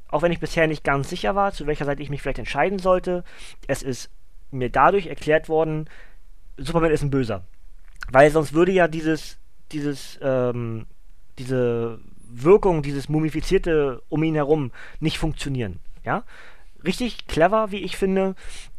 auch 0.08 0.22
wenn 0.22 0.32
ich 0.32 0.40
bisher 0.40 0.66
nicht 0.66 0.84
ganz 0.84 1.08
sicher 1.08 1.34
war, 1.34 1.52
zu 1.52 1.66
welcher 1.66 1.86
Seite 1.86 2.02
ich 2.02 2.10
mich 2.10 2.22
vielleicht 2.22 2.38
entscheiden 2.38 2.78
sollte, 2.78 3.24
es 3.66 3.82
ist 3.82 4.10
mir 4.50 4.70
dadurch 4.70 5.06
erklärt 5.06 5.48
worden, 5.48 5.88
Superman 6.58 6.90
ist 6.90 7.02
ein 7.02 7.10
Böser. 7.10 7.44
Weil 8.10 8.30
sonst 8.30 8.52
würde 8.52 8.72
ja 8.72 8.88
dieses, 8.88 9.38
dieses, 9.72 10.18
ähm, 10.22 10.86
diese 11.38 11.98
Wirkung, 12.32 12.82
dieses 12.82 13.08
Mumifizierte 13.08 14.02
um 14.08 14.22
ihn 14.22 14.34
herum 14.34 14.72
nicht 15.00 15.18
funktionieren. 15.18 15.78
Ja? 16.04 16.24
Richtig 16.84 17.26
clever, 17.26 17.70
wie 17.70 17.82
ich 17.82 17.96
finde. 17.96 18.34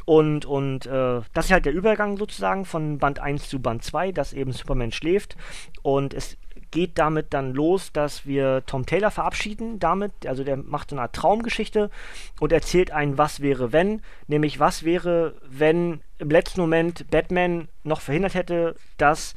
Und, 0.05 0.45
und 0.45 0.85
äh, 0.85 1.21
das 1.33 1.45
ist 1.45 1.51
halt 1.51 1.65
der 1.65 1.73
Übergang 1.73 2.17
sozusagen 2.17 2.65
von 2.65 2.97
Band 2.97 3.19
1 3.19 3.47
zu 3.47 3.61
Band 3.61 3.83
2, 3.83 4.11
dass 4.11 4.33
eben 4.33 4.51
Superman 4.51 4.91
schläft. 4.91 5.37
Und 5.81 6.13
es 6.13 6.37
geht 6.73 6.97
damit 6.97 7.33
dann 7.33 7.53
los, 7.53 7.91
dass 7.93 8.25
wir 8.25 8.63
Tom 8.65 8.85
Taylor 8.85 9.11
verabschieden 9.11 9.79
damit. 9.79 10.11
Also 10.25 10.43
der 10.43 10.57
macht 10.57 10.89
so 10.89 10.95
eine 10.95 11.03
Art 11.03 11.13
Traumgeschichte 11.15 11.91
und 12.39 12.51
erzählt 12.51 12.91
ein 12.91 13.17
Was 13.17 13.41
wäre 13.41 13.71
wenn, 13.71 14.01
nämlich 14.27 14.59
was 14.59 14.83
wäre, 14.83 15.35
wenn 15.47 16.01
im 16.17 16.29
letzten 16.31 16.61
Moment 16.61 17.09
Batman 17.11 17.69
noch 17.83 18.01
verhindert 18.01 18.33
hätte, 18.33 18.75
dass 18.97 19.35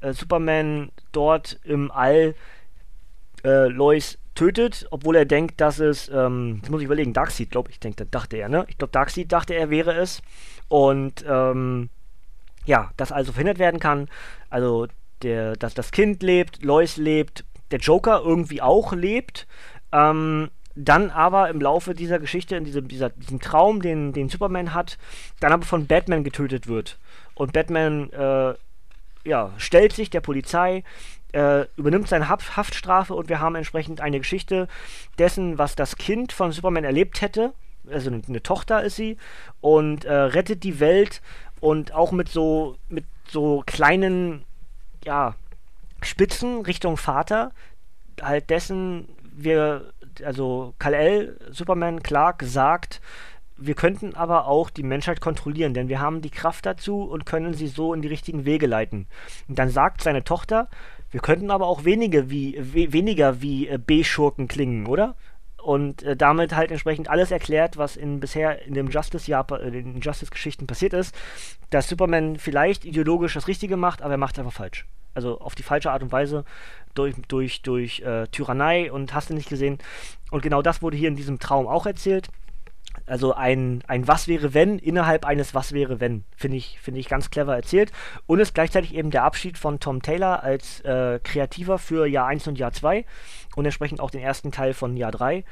äh, 0.00 0.14
Superman 0.14 0.90
dort 1.12 1.60
im 1.62 1.90
All 1.90 2.34
äh, 3.44 3.68
Lois 3.68 4.18
tötet, 4.34 4.86
obwohl 4.90 5.16
er 5.16 5.24
denkt, 5.24 5.60
dass 5.60 5.78
es, 5.78 6.08
ähm, 6.08 6.60
jetzt 6.62 6.70
muss 6.70 6.80
ich 6.80 6.86
überlegen, 6.86 7.12
Darkseid, 7.12 7.50
glaube 7.50 7.70
ich, 7.70 7.80
denkt, 7.80 8.02
dachte 8.10 8.36
er, 8.36 8.48
ne? 8.48 8.64
Ich 8.68 8.78
glaube, 8.78 8.92
Darkseid 8.92 9.30
dachte 9.30 9.54
er 9.54 9.70
wäre 9.70 9.94
es. 9.94 10.22
Und 10.68 11.24
ähm, 11.28 11.90
ja, 12.64 12.90
das 12.96 13.12
also 13.12 13.32
verhindert 13.32 13.58
werden 13.58 13.80
kann. 13.80 14.08
Also 14.48 14.86
der, 15.22 15.56
dass 15.56 15.74
das 15.74 15.90
Kind 15.90 16.22
lebt, 16.22 16.62
Lois 16.62 16.96
lebt, 16.96 17.44
der 17.70 17.78
Joker 17.78 18.22
irgendwie 18.24 18.62
auch 18.62 18.92
lebt. 18.92 19.46
Ähm, 19.92 20.50
dann 20.74 21.10
aber 21.10 21.50
im 21.50 21.60
Laufe 21.60 21.94
dieser 21.94 22.18
Geschichte, 22.18 22.56
in 22.56 22.64
diesem, 22.64 22.88
dieser, 22.88 23.10
diesem 23.10 23.40
Traum, 23.40 23.82
den, 23.82 24.12
den 24.12 24.30
Superman 24.30 24.72
hat, 24.72 24.96
dann 25.40 25.52
aber 25.52 25.66
von 25.66 25.86
Batman 25.86 26.24
getötet 26.24 26.66
wird. 26.66 26.98
Und 27.34 27.52
Batman 27.52 28.10
äh, 28.10 28.54
ja, 29.24 29.52
stellt 29.58 29.92
sich 29.92 30.10
der 30.10 30.20
Polizei, 30.20 30.82
äh, 31.32 31.66
übernimmt 31.76 32.08
seine 32.08 32.28
Haft 32.28 32.56
Haftstrafe 32.56 33.14
und 33.14 33.28
wir 33.28 33.40
haben 33.40 33.54
entsprechend 33.54 34.00
eine 34.00 34.18
Geschichte 34.18 34.68
dessen, 35.18 35.58
was 35.58 35.76
das 35.76 35.96
Kind 35.96 36.32
von 36.32 36.52
Superman 36.52 36.84
erlebt 36.84 37.20
hätte. 37.20 37.52
Also 37.90 38.10
eine, 38.10 38.22
eine 38.26 38.42
Tochter 38.42 38.82
ist 38.82 38.96
sie 38.96 39.16
und 39.60 40.04
äh, 40.04 40.12
rettet 40.12 40.62
die 40.62 40.78
Welt 40.78 41.20
und 41.60 41.92
auch 41.92 42.12
mit 42.12 42.28
so 42.28 42.76
mit 42.88 43.04
so 43.28 43.62
kleinen 43.66 44.44
ja, 45.04 45.34
Spitzen 46.02 46.62
Richtung 46.62 46.96
Vater, 46.96 47.52
halt 48.20 48.50
dessen 48.50 49.08
wir, 49.34 49.92
also 50.24 50.74
Kal-El, 50.78 51.38
Superman, 51.50 52.02
Clark 52.02 52.42
sagt, 52.42 53.00
wir 53.56 53.74
könnten 53.74 54.14
aber 54.14 54.46
auch 54.46 54.70
die 54.70 54.82
Menschheit 54.82 55.20
kontrollieren, 55.20 55.74
denn 55.74 55.88
wir 55.88 56.00
haben 56.00 56.20
die 56.20 56.30
Kraft 56.30 56.66
dazu 56.66 57.02
und 57.02 57.26
können 57.26 57.54
sie 57.54 57.68
so 57.68 57.94
in 57.94 58.02
die 58.02 58.08
richtigen 58.08 58.44
Wege 58.44 58.66
leiten. 58.66 59.06
Und 59.48 59.58
dann 59.58 59.68
sagt 59.68 60.02
seine 60.02 60.24
Tochter, 60.24 60.68
wir 61.12 61.20
könnten 61.20 61.52
aber 61.52 61.68
auch 61.68 61.84
wenige 61.84 62.30
wie, 62.30 62.58
we, 62.58 62.92
weniger 62.92 63.40
wie 63.40 63.68
äh, 63.68 63.78
B-Schurken 63.78 64.48
klingen, 64.48 64.86
oder? 64.86 65.14
und 65.62 66.02
äh, 66.02 66.16
damit 66.16 66.54
halt 66.54 66.70
entsprechend 66.70 67.08
alles 67.08 67.30
erklärt, 67.30 67.76
was 67.76 67.96
in 67.96 68.20
bisher 68.20 68.62
in 68.66 68.74
dem 68.74 68.88
Justice-Jahr, 68.88 69.50
äh, 69.60 69.70
den 69.70 70.00
Justice-Geschichten 70.00 70.66
passiert 70.66 70.92
ist, 70.92 71.14
dass 71.70 71.88
Superman 71.88 72.36
vielleicht 72.36 72.84
ideologisch 72.84 73.34
das 73.34 73.48
Richtige 73.48 73.76
macht, 73.76 74.02
aber 74.02 74.14
er 74.14 74.18
macht 74.18 74.34
es 74.34 74.40
einfach 74.40 74.52
falsch. 74.52 74.86
Also 75.14 75.40
auf 75.40 75.54
die 75.54 75.62
falsche 75.62 75.92
Art 75.92 76.02
und 76.02 76.10
Weise, 76.10 76.44
durch, 76.94 77.14
durch, 77.28 77.62
durch 77.62 78.00
äh, 78.00 78.26
Tyrannei 78.28 78.90
und 78.90 79.14
hast 79.14 79.30
du 79.30 79.34
nicht 79.34 79.48
gesehen. 79.48 79.78
Und 80.30 80.42
genau 80.42 80.62
das 80.62 80.82
wurde 80.82 80.96
hier 80.96 81.08
in 81.08 81.16
diesem 81.16 81.38
Traum 81.38 81.66
auch 81.66 81.86
erzählt. 81.86 82.28
Also 83.06 83.34
ein, 83.34 83.82
ein 83.86 84.06
Was 84.08 84.28
wäre 84.28 84.54
wenn 84.54 84.78
innerhalb 84.78 85.24
eines 85.24 85.54
Was 85.54 85.72
wäre 85.72 86.00
wenn. 86.00 86.24
Finde 86.36 86.56
ich, 86.56 86.78
find 86.80 86.96
ich 86.96 87.08
ganz 87.08 87.30
clever 87.30 87.54
erzählt. 87.54 87.92
Und 88.26 88.40
ist 88.40 88.54
gleichzeitig 88.54 88.94
eben 88.94 89.10
der 89.10 89.24
Abschied 89.24 89.58
von 89.58 89.80
Tom 89.80 90.02
Taylor 90.02 90.42
als 90.42 90.80
äh, 90.82 91.18
Kreativer 91.22 91.78
für 91.78 92.06
Jahr 92.06 92.26
1 92.26 92.48
und 92.48 92.58
Jahr 92.58 92.72
2 92.72 93.04
und 93.56 93.64
entsprechend 93.64 94.00
auch 94.00 94.10
den 94.10 94.22
ersten 94.22 94.52
Teil 94.52 94.74
von 94.74 94.96
Jahr 94.96 95.12
3. 95.12 95.44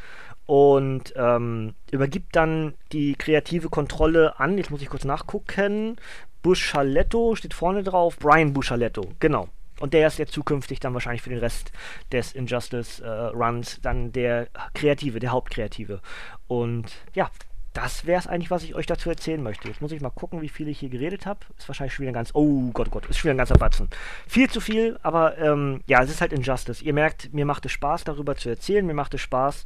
Und 0.47 1.13
ähm, 1.17 1.75
übergibt 1.93 2.35
dann 2.35 2.75
die 2.93 3.15
kreative 3.15 3.69
Kontrolle 3.69 4.41
an, 4.41 4.59
jetzt 4.59 4.71
muss 4.71 4.83
ich 4.83 4.89
kurz 4.89 5.05
nachgucken, 5.05 5.97
Buschaletto 6.43 7.37
steht 7.37 7.55
vorne 7.55 7.83
drauf, 7.83 8.17
Brian 8.19 8.53
Buschaletto, 8.53 9.13
genau. 9.21 9.49
Und 9.81 9.95
der 9.95 10.07
ist 10.07 10.19
jetzt 10.19 10.33
zukünftig 10.33 10.79
dann 10.79 10.95
wahrscheinlich 10.95 11.23
für 11.23 11.31
den 11.31 11.41
Rest 11.41 11.73
des 12.13 12.33
Injustice 12.33 13.01
äh, 13.01 13.09
Runs 13.09 13.81
dann 13.83 14.13
der 14.13 14.47
Kreative, 14.75 15.19
der 15.19 15.33
Hauptkreative. 15.33 16.01
Und 16.47 16.93
ja, 17.15 17.31
das 17.73 18.05
wäre 18.05 18.19
es 18.19 18.27
eigentlich, 18.27 18.51
was 18.51 18.65
ich 18.65 18.75
euch 18.75 18.87
dazu 18.87 19.09
erzählen 19.11 19.43
möchte. 19.43 19.69
Jetzt 19.69 19.81
muss 19.81 19.93
ich 19.93 20.01
mal 20.01 20.11
gucken, 20.11 20.43
wie 20.43 20.49
viel 20.49 20.69
ich 20.69 20.81
hier 20.81 20.89
geredet 20.89 21.25
habe. 21.25 21.41
Ist 21.57 21.69
wahrscheinlich 21.69 21.95
schon 21.95 22.03
wieder 22.03 22.11
ein 22.11 22.15
ganz. 22.15 22.31
Oh 22.35 22.71
Gott, 22.73 22.89
oh 22.89 22.91
Gott, 22.91 23.07
ist 23.07 23.19
schon 23.19 23.29
wieder 23.29 23.35
ein 23.35 23.39
ganzer 23.39 23.59
Batzen. 23.59 23.89
Viel 24.27 24.51
zu 24.51 24.61
viel, 24.61 24.99
aber 25.03 25.39
ähm, 25.39 25.81
ja, 25.87 26.03
es 26.03 26.11
ist 26.11 26.21
halt 26.21 26.33
Injustice. 26.33 26.83
Ihr 26.83 26.93
merkt, 26.93 27.33
mir 27.33 27.45
macht 27.45 27.65
es 27.67 27.73
Spaß, 27.73 28.05
darüber 28.05 28.35
zu 28.35 28.49
erzählen. 28.49 28.85
Mir 28.85 28.95
macht 28.95 29.15
es 29.15 29.21
Spaß, 29.21 29.65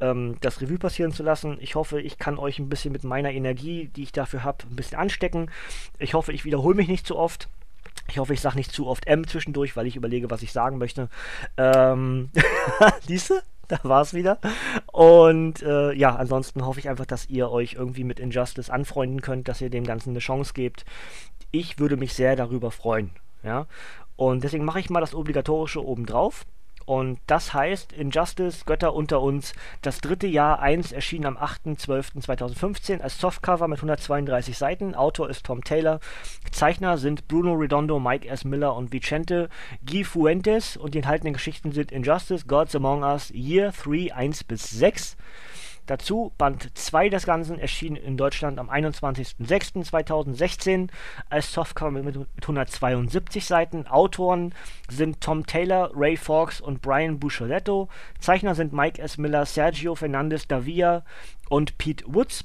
ähm, 0.00 0.36
das 0.42 0.60
Revue 0.60 0.78
passieren 0.78 1.12
zu 1.12 1.22
lassen. 1.22 1.56
Ich 1.60 1.76
hoffe, 1.76 2.00
ich 2.00 2.18
kann 2.18 2.38
euch 2.38 2.58
ein 2.58 2.68
bisschen 2.68 2.92
mit 2.92 3.04
meiner 3.04 3.32
Energie, 3.32 3.88
die 3.88 4.02
ich 4.02 4.12
dafür 4.12 4.44
habe, 4.44 4.64
ein 4.68 4.76
bisschen 4.76 4.98
anstecken. 4.98 5.50
Ich 5.98 6.12
hoffe, 6.12 6.32
ich 6.32 6.44
wiederhole 6.44 6.76
mich 6.76 6.88
nicht 6.88 7.06
zu 7.06 7.16
oft. 7.16 7.48
Ich 8.08 8.18
hoffe, 8.18 8.34
ich 8.34 8.40
sage 8.40 8.56
nicht 8.56 8.72
zu 8.72 8.86
oft 8.86 9.06
M 9.06 9.26
zwischendurch, 9.26 9.76
weil 9.76 9.86
ich 9.86 9.96
überlege, 9.96 10.30
was 10.30 10.42
ich 10.42 10.52
sagen 10.52 10.78
möchte. 10.78 11.08
Ähm, 11.56 12.30
Siehste? 13.06 13.42
Da 13.68 13.80
war 13.82 14.02
es 14.02 14.14
wieder. 14.14 14.38
Und 14.92 15.62
äh, 15.62 15.92
ja, 15.92 16.14
ansonsten 16.14 16.64
hoffe 16.64 16.78
ich 16.78 16.88
einfach, 16.88 17.06
dass 17.06 17.28
ihr 17.28 17.50
euch 17.50 17.74
irgendwie 17.74 18.04
mit 18.04 18.20
Injustice 18.20 18.70
anfreunden 18.70 19.22
könnt, 19.22 19.48
dass 19.48 19.60
ihr 19.60 19.70
dem 19.70 19.84
Ganzen 19.84 20.10
eine 20.10 20.20
Chance 20.20 20.52
gebt. 20.54 20.84
Ich 21.50 21.78
würde 21.78 21.96
mich 21.96 22.14
sehr 22.14 22.36
darüber 22.36 22.70
freuen. 22.70 23.10
Ja? 23.42 23.66
Und 24.16 24.44
deswegen 24.44 24.64
mache 24.64 24.80
ich 24.80 24.90
mal 24.90 25.00
das 25.00 25.14
Obligatorische 25.14 25.84
obendrauf. 25.84 26.46
Und 26.86 27.18
das 27.26 27.52
heißt 27.52 27.92
Injustice, 27.92 28.64
Götter 28.64 28.94
unter 28.94 29.20
uns, 29.20 29.52
das 29.82 29.98
dritte 29.98 30.28
Jahr 30.28 30.60
1 30.60 30.92
erschien 30.92 31.26
am 31.26 31.36
8.12.2015 31.36 33.00
als 33.00 33.18
Softcover 33.20 33.66
mit 33.66 33.78
132 33.78 34.56
Seiten. 34.56 34.94
Autor 34.94 35.28
ist 35.28 35.44
Tom 35.44 35.64
Taylor. 35.64 35.98
Zeichner 36.52 36.96
sind 36.96 37.26
Bruno 37.26 37.54
Redondo, 37.54 37.98
Mike 37.98 38.28
S. 38.28 38.44
Miller 38.44 38.76
und 38.76 38.92
Vicente 38.92 39.48
Guy 39.84 40.04
Fuentes. 40.04 40.76
Und 40.76 40.94
die 40.94 40.98
enthaltenen 40.98 41.34
Geschichten 41.34 41.72
sind 41.72 41.90
Injustice, 41.90 42.46
Gods 42.46 42.76
Among 42.76 43.02
Us, 43.02 43.30
Year 43.34 43.72
3, 43.72 44.14
1 44.14 44.44
bis 44.44 44.70
6. 44.70 45.16
Dazu 45.86 46.32
Band 46.36 46.76
2 46.76 47.08
des 47.08 47.24
Ganzen 47.26 47.58
erschien 47.58 47.96
in 47.96 48.16
Deutschland 48.16 48.58
am 48.58 48.68
21.06.2016 48.68 50.88
als 51.30 51.52
Softcover 51.52 51.92
mit, 51.92 52.04
mit 52.04 52.16
172 52.42 53.46
Seiten. 53.46 53.86
Autoren 53.86 54.52
sind 54.88 55.20
Tom 55.20 55.46
Taylor, 55.46 55.92
Ray 55.94 56.16
Fawkes 56.16 56.60
und 56.60 56.82
Brian 56.82 57.20
Buscholetto. 57.20 57.88
Zeichner 58.18 58.54
sind 58.54 58.72
Mike 58.72 59.00
S. 59.00 59.18
Miller, 59.18 59.46
Sergio 59.46 59.94
Fernandez 59.94 60.48
Davia 60.48 61.04
und 61.48 61.78
Pete 61.78 62.04
Woods. 62.06 62.44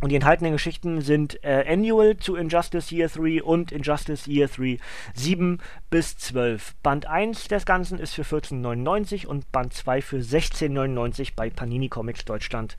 Und 0.00 0.10
die 0.10 0.14
enthaltenen 0.14 0.52
Geschichten 0.52 1.00
sind 1.00 1.42
äh, 1.42 1.64
Annual 1.68 2.16
zu 2.16 2.36
Injustice 2.36 2.92
Year 2.92 3.08
3 3.08 3.42
und 3.42 3.72
Injustice 3.72 4.28
Year 4.28 4.48
3 4.48 4.78
7 5.14 5.58
bis 5.90 6.16
12. 6.16 6.76
Band 6.82 7.06
1 7.06 7.48
des 7.48 7.66
Ganzen 7.66 7.98
ist 7.98 8.14
für 8.14 8.22
14,99 8.22 9.26
und 9.26 9.50
Band 9.50 9.72
2 9.74 10.00
für 10.02 10.18
16,99 10.18 11.32
bei 11.34 11.50
Panini 11.50 11.88
Comics 11.88 12.24
Deutschland 12.24 12.76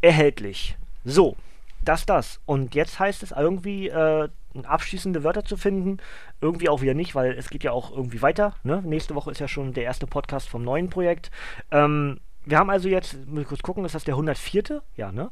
erhältlich. 0.00 0.76
So, 1.04 1.36
das 1.84 2.06
das. 2.06 2.40
Und 2.44 2.74
jetzt 2.74 2.98
heißt 2.98 3.22
es 3.22 3.30
irgendwie, 3.30 3.88
äh, 3.88 4.28
abschließende 4.64 5.22
Wörter 5.22 5.44
zu 5.44 5.56
finden. 5.56 5.98
Irgendwie 6.40 6.68
auch 6.68 6.80
wieder 6.80 6.94
nicht, 6.94 7.14
weil 7.14 7.32
es 7.32 7.50
geht 7.50 7.62
ja 7.62 7.72
auch 7.72 7.92
irgendwie 7.92 8.22
weiter. 8.22 8.54
Ne? 8.64 8.82
Nächste 8.84 9.14
Woche 9.14 9.30
ist 9.30 9.40
ja 9.40 9.48
schon 9.48 9.74
der 9.74 9.84
erste 9.84 10.06
Podcast 10.06 10.48
vom 10.48 10.64
neuen 10.64 10.90
Projekt. 10.90 11.30
Ähm, 11.70 12.18
wir 12.44 12.58
haben 12.58 12.70
also 12.70 12.88
jetzt, 12.88 13.26
muss 13.26 13.42
ich 13.42 13.48
kurz 13.48 13.62
gucken, 13.62 13.84
ist 13.84 13.94
das 13.94 14.04
der 14.04 14.14
104.? 14.14 14.82
Ja, 14.96 15.12
ne? 15.12 15.30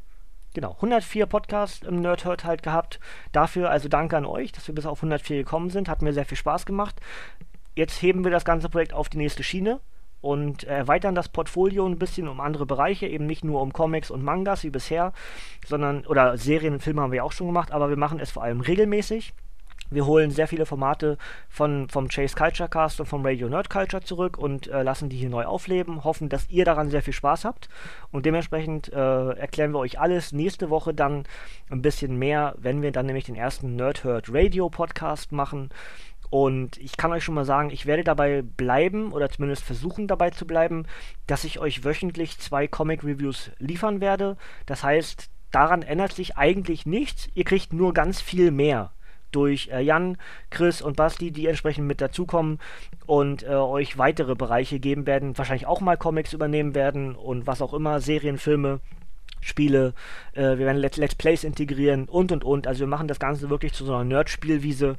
Genau, 0.56 0.72
104 0.76 1.26
Podcasts 1.26 1.86
im 1.86 2.00
Nerdhurt 2.00 2.46
halt 2.46 2.62
gehabt. 2.62 2.98
Dafür 3.30 3.68
also 3.68 3.90
danke 3.90 4.16
an 4.16 4.24
euch, 4.24 4.52
dass 4.52 4.66
wir 4.66 4.74
bis 4.74 4.86
auf 4.86 5.00
104 5.00 5.36
gekommen 5.36 5.68
sind. 5.68 5.86
Hat 5.86 6.00
mir 6.00 6.14
sehr 6.14 6.24
viel 6.24 6.38
Spaß 6.38 6.64
gemacht. 6.64 6.98
Jetzt 7.74 8.00
heben 8.00 8.24
wir 8.24 8.30
das 8.30 8.46
ganze 8.46 8.70
Projekt 8.70 8.94
auf 8.94 9.10
die 9.10 9.18
nächste 9.18 9.42
Schiene 9.42 9.80
und 10.22 10.64
erweitern 10.64 11.14
das 11.14 11.28
Portfolio 11.28 11.84
ein 11.84 11.98
bisschen 11.98 12.26
um 12.26 12.40
andere 12.40 12.64
Bereiche, 12.64 13.06
eben 13.06 13.26
nicht 13.26 13.44
nur 13.44 13.60
um 13.60 13.74
Comics 13.74 14.10
und 14.10 14.24
Mangas 14.24 14.64
wie 14.64 14.70
bisher, 14.70 15.12
sondern, 15.66 16.06
oder 16.06 16.38
Serien 16.38 16.72
und 16.72 16.80
Filme 16.80 17.02
haben 17.02 17.12
wir 17.12 17.26
auch 17.26 17.32
schon 17.32 17.48
gemacht, 17.48 17.70
aber 17.70 17.90
wir 17.90 17.98
machen 17.98 18.18
es 18.18 18.30
vor 18.30 18.42
allem 18.42 18.62
regelmäßig. 18.62 19.34
Wir 19.90 20.06
holen 20.06 20.30
sehr 20.30 20.48
viele 20.48 20.66
Formate 20.66 21.16
von, 21.48 21.88
vom 21.88 22.08
Chase 22.08 22.34
Culture 22.34 22.68
Cast 22.68 22.98
und 23.00 23.06
vom 23.06 23.24
Radio 23.24 23.48
Nerd 23.48 23.70
Culture 23.70 24.02
zurück 24.02 24.36
und 24.36 24.66
äh, 24.66 24.82
lassen 24.82 25.08
die 25.08 25.16
hier 25.16 25.30
neu 25.30 25.44
aufleben. 25.44 26.02
Hoffen, 26.02 26.28
dass 26.28 26.48
ihr 26.50 26.64
daran 26.64 26.90
sehr 26.90 27.02
viel 27.02 27.12
Spaß 27.12 27.44
habt. 27.44 27.68
Und 28.10 28.26
dementsprechend 28.26 28.92
äh, 28.92 29.30
erklären 29.32 29.72
wir 29.72 29.78
euch 29.78 30.00
alles 30.00 30.32
nächste 30.32 30.70
Woche 30.70 30.92
dann 30.92 31.24
ein 31.70 31.82
bisschen 31.82 32.18
mehr, 32.18 32.54
wenn 32.58 32.82
wir 32.82 32.90
dann 32.90 33.06
nämlich 33.06 33.24
den 33.26 33.36
ersten 33.36 33.76
Nerd 33.76 34.02
Herd 34.02 34.26
Radio 34.32 34.68
Podcast 34.70 35.30
machen. 35.30 35.70
Und 36.30 36.76
ich 36.78 36.96
kann 36.96 37.12
euch 37.12 37.22
schon 37.22 37.36
mal 37.36 37.44
sagen, 37.44 37.70
ich 37.70 37.86
werde 37.86 38.02
dabei 38.02 38.42
bleiben 38.42 39.12
oder 39.12 39.30
zumindest 39.30 39.62
versuchen 39.62 40.08
dabei 40.08 40.30
zu 40.30 40.46
bleiben, 40.46 40.86
dass 41.28 41.44
ich 41.44 41.60
euch 41.60 41.84
wöchentlich 41.84 42.38
zwei 42.38 42.66
Comic 42.66 43.04
Reviews 43.04 43.52
liefern 43.58 44.00
werde. 44.00 44.36
Das 44.66 44.82
heißt, 44.82 45.30
daran 45.52 45.82
ändert 45.82 46.12
sich 46.12 46.36
eigentlich 46.36 46.86
nichts. 46.86 47.28
Ihr 47.34 47.44
kriegt 47.44 47.72
nur 47.72 47.94
ganz 47.94 48.20
viel 48.20 48.50
mehr 48.50 48.90
durch 49.36 49.68
äh, 49.70 49.80
Jan, 49.80 50.16
Chris 50.50 50.80
und 50.80 50.96
Basti, 50.96 51.30
die 51.30 51.46
entsprechend 51.46 51.86
mit 51.86 52.00
dazukommen 52.00 52.58
und 53.04 53.42
äh, 53.42 53.48
euch 53.48 53.98
weitere 53.98 54.34
Bereiche 54.34 54.80
geben 54.80 55.06
werden, 55.06 55.36
wahrscheinlich 55.36 55.66
auch 55.66 55.80
mal 55.80 55.96
Comics 55.96 56.32
übernehmen 56.32 56.74
werden 56.74 57.14
und 57.14 57.46
was 57.46 57.60
auch 57.60 57.74
immer, 57.74 58.00
Serien, 58.00 58.38
Filme, 58.38 58.80
Spiele, 59.42 59.92
äh, 60.32 60.40
wir 60.40 60.60
werden 60.60 60.78
Let 60.78 60.96
Let's 60.96 61.14
Plays 61.14 61.44
integrieren 61.44 62.08
und 62.08 62.32
und 62.32 62.42
und. 62.42 62.66
Also 62.66 62.80
wir 62.80 62.86
machen 62.86 63.08
das 63.08 63.20
Ganze 63.20 63.50
wirklich 63.50 63.74
zu 63.74 63.84
so 63.84 63.94
einer 63.94 64.04
Nerd-Spielwiese 64.04 64.96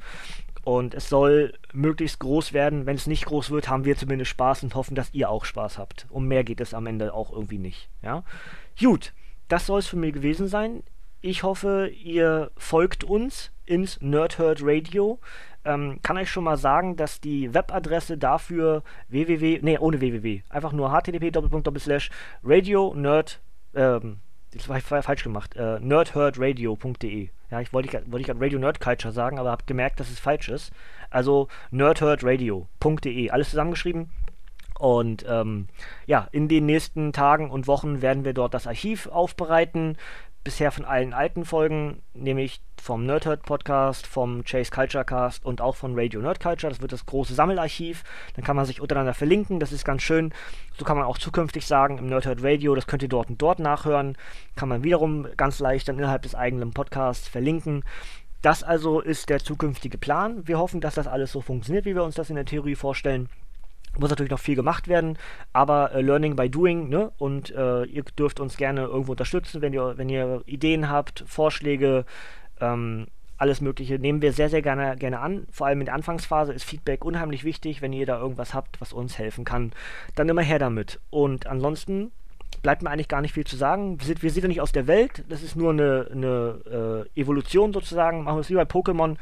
und 0.64 0.94
es 0.94 1.10
soll 1.10 1.54
möglichst 1.74 2.20
groß 2.20 2.54
werden. 2.54 2.86
Wenn 2.86 2.96
es 2.96 3.08
nicht 3.08 3.26
groß 3.26 3.50
wird, 3.50 3.70
haben 3.70 3.86
wir 3.86 3.98
zumindest 3.98 4.30
Spaß 4.32 4.64
und 4.64 4.76
hoffen, 4.76 4.96
dass 4.96 5.14
ihr 5.14 5.30
auch 5.30 5.46
Spaß 5.46 5.78
habt. 5.78 6.06
Um 6.10 6.28
mehr 6.28 6.44
geht 6.44 6.62
es 6.62 6.74
am 6.74 6.86
Ende 6.86 7.14
auch 7.14 7.32
irgendwie 7.32 7.58
nicht. 7.58 7.90
Ja? 8.04 8.24
Gut, 8.80 9.14
das 9.48 9.66
soll 9.66 9.80
es 9.80 9.88
für 9.88 9.98
mich 9.98 10.14
gewesen 10.14 10.48
sein. 10.48 10.84
Ich 11.22 11.44
hoffe, 11.44 11.88
ihr 11.88 12.52
folgt 12.58 13.04
uns 13.04 13.52
ins 13.68 14.02
Nerdherd 14.02 14.62
Radio. 14.64 15.20
Ähm, 15.66 16.00
kann 16.02 16.18
euch 16.18 16.32
schon 16.32 16.46
mal 16.46 16.58
sagen, 16.58 16.96
dass 16.96 17.20
die 17.20 17.54
Webadresse 17.54 18.18
dafür 18.18 18.84
www, 19.10 19.60
nee, 19.62 19.78
ohne 19.78 20.00
www, 20.00 20.42
einfach 20.50 20.72
nur 20.72 20.92
http 20.92 21.32
radio 22.44 22.94
nerd, 22.96 23.42
ähm, 23.76 24.18
das 24.54 24.70
war 24.70 24.80
falsch 24.80 25.24
gemacht, 25.24 25.56
äh, 25.56 25.80
nerdherdradio.de. 25.80 27.30
Ja, 27.52 27.62
ich 27.62 27.72
wollte 27.74 27.88
ich 27.88 28.26
gerade 28.26 28.42
Radio 28.42 28.60
Nerd 28.60 28.80
Culture 28.80 29.14
sagen, 29.14 29.40
aber 29.40 29.52
habe 29.52 29.64
gemerkt, 29.66 30.00
dass 30.00 30.10
es 30.10 30.20
falsch 30.20 30.50
ist. 30.50 30.72
Also 31.10 31.48
nerdherdradio.de, 31.72 33.30
alles 33.30 33.50
zusammengeschrieben. 33.50 34.10
Und 34.80 35.26
ähm, 35.28 35.68
ja, 36.06 36.28
in 36.32 36.48
den 36.48 36.66
nächsten 36.66 37.12
Tagen 37.12 37.50
und 37.50 37.68
Wochen 37.68 38.02
werden 38.02 38.26
wir 38.26 38.34
dort 38.34 38.54
das 38.54 38.68
Archiv 38.68 39.08
aufbereiten 39.08 39.98
bisher 40.44 40.72
von 40.72 40.86
allen 40.86 41.14
alten 41.14 41.44
Folgen, 41.44 42.02
nämlich 42.14 42.62
vom 42.82 43.06
Nerdhurt 43.06 43.44
Podcast, 43.44 44.08
vom 44.08 44.44
Chase 44.44 44.72
Culture 44.72 45.04
Cast 45.04 45.44
und 45.44 45.60
auch 45.62 45.76
von 45.76 45.98
Radio 45.98 46.22
Nerd 46.22 46.40
Culture. 46.40 46.72
Das 46.72 46.82
wird 46.82 46.92
das 46.92 47.06
große 47.06 47.34
Sammelarchiv. 47.34 48.04
Dann 48.36 48.46
kann 48.46 48.56
man 48.56 48.66
sich 48.66 48.80
untereinander 48.80 49.14
verlinken. 49.14 49.60
Das 49.60 49.72
ist 49.72 49.84
ganz 49.84 50.04
schön. 50.04 50.34
So 50.78 50.86
kann 50.86 50.98
man 50.98 51.06
auch 51.06 51.18
zukünftig 51.18 51.66
sagen 51.66 51.98
im 51.98 52.08
Nerdhurt 52.08 52.44
Radio, 52.44 52.76
das 52.76 52.88
könnt 52.88 53.04
ihr 53.04 53.10
dort 53.10 53.30
und 53.30 53.42
dort 53.42 53.60
nachhören. 53.60 54.18
Kann 54.56 54.70
man 54.70 54.84
wiederum 54.84 55.28
ganz 55.36 55.60
leicht 55.60 55.88
dann 55.90 55.98
innerhalb 55.98 56.22
des 56.22 56.36
eigenen 56.36 56.72
Podcasts 56.72 57.28
verlinken. 57.28 57.84
Das 58.42 58.64
also 58.64 59.02
ist 59.02 59.30
der 59.30 59.40
zukünftige 59.40 59.98
Plan. 59.98 60.48
Wir 60.48 60.60
hoffen, 60.60 60.80
dass 60.80 60.96
das 60.96 61.08
alles 61.08 61.32
so 61.32 61.42
funktioniert, 61.42 61.86
wie 61.86 61.96
wir 61.96 62.04
uns 62.04 62.16
das 62.16 62.30
in 62.30 62.36
der 62.36 62.46
Theorie 62.46 62.76
vorstellen. 62.76 63.30
Muss 63.98 64.10
natürlich 64.10 64.32
noch 64.32 64.40
viel 64.40 64.56
gemacht 64.56 64.88
werden, 64.88 65.18
aber 65.54 65.94
äh, 65.94 66.02
Learning 66.02 66.36
by 66.36 66.50
Doing, 66.50 66.90
ne? 66.90 67.12
Und 67.18 67.52
äh, 67.52 67.84
ihr 67.86 68.04
dürft 68.04 68.40
uns 68.40 68.58
gerne 68.58 68.84
irgendwo 68.84 69.12
unterstützen, 69.12 69.62
wenn 69.62 69.74
ihr, 69.74 69.98
wenn 69.98 70.10
ihr 70.10 70.44
Ideen 70.46 70.90
habt, 70.90 71.24
Vorschläge, 71.28 72.06
ähm, 72.60 73.08
alles 73.38 73.62
Mögliche 73.62 74.00
nehmen 74.00 74.22
wir 74.22 74.34
sehr, 74.34 74.50
sehr 74.50 74.62
gerne, 74.62 74.96
gerne 74.98 75.20
an. 75.20 75.48
Vor 75.52 75.68
allem 75.68 75.80
in 75.82 75.86
der 75.86 75.94
Anfangsphase 75.96 76.54
ist 76.54 76.64
Feedback 76.64 77.06
unheimlich 77.06 77.44
wichtig. 77.44 77.82
Wenn 77.82 77.94
ihr 77.94 78.06
da 78.06 78.20
irgendwas 78.20 78.54
habt, 78.54 78.82
was 78.82 78.94
uns 78.94 79.18
helfen 79.18 79.46
kann, 79.46 79.74
dann 80.16 80.28
immer 80.28 80.42
her 80.42 80.60
damit. 80.60 81.00
Und 81.12 81.46
ansonsten 81.46 82.12
bleibt 82.62 82.82
mir 82.82 82.90
eigentlich 82.90 83.08
gar 83.08 83.22
nicht 83.22 83.34
viel 83.34 83.46
zu 83.46 83.56
sagen. 83.56 84.00
Wir 84.00 84.08
sind, 84.08 84.24
wir 84.24 84.32
sind 84.32 84.44
ja 84.44 84.48
nicht 84.48 84.62
aus 84.62 84.72
der 84.72 84.88
Welt, 84.88 85.24
das 85.30 85.44
ist 85.44 85.56
nur 85.56 85.72
eine, 85.72 86.08
eine 86.12 87.06
äh, 87.16 87.20
Evolution 87.20 87.74
sozusagen. 87.74 88.24
Machen 88.24 88.38
wir 88.38 88.42
es 88.42 88.50
wie 88.50 88.56
bei 88.56 88.64
Pokémon. 88.64 89.18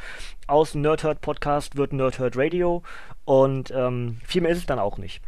Aus 0.48 0.76
Nerdhurt 0.76 1.22
Podcast 1.22 1.78
wird 1.78 1.94
Nerdhurt 1.94 2.38
Radio 2.38 2.84
und 3.26 3.72
ähm, 3.72 4.20
viel 4.26 4.42
mehr 4.42 4.52
ist 4.52 4.60
es 4.60 4.66
dann 4.66 4.80
auch 4.80 4.98
nicht. 4.98 5.22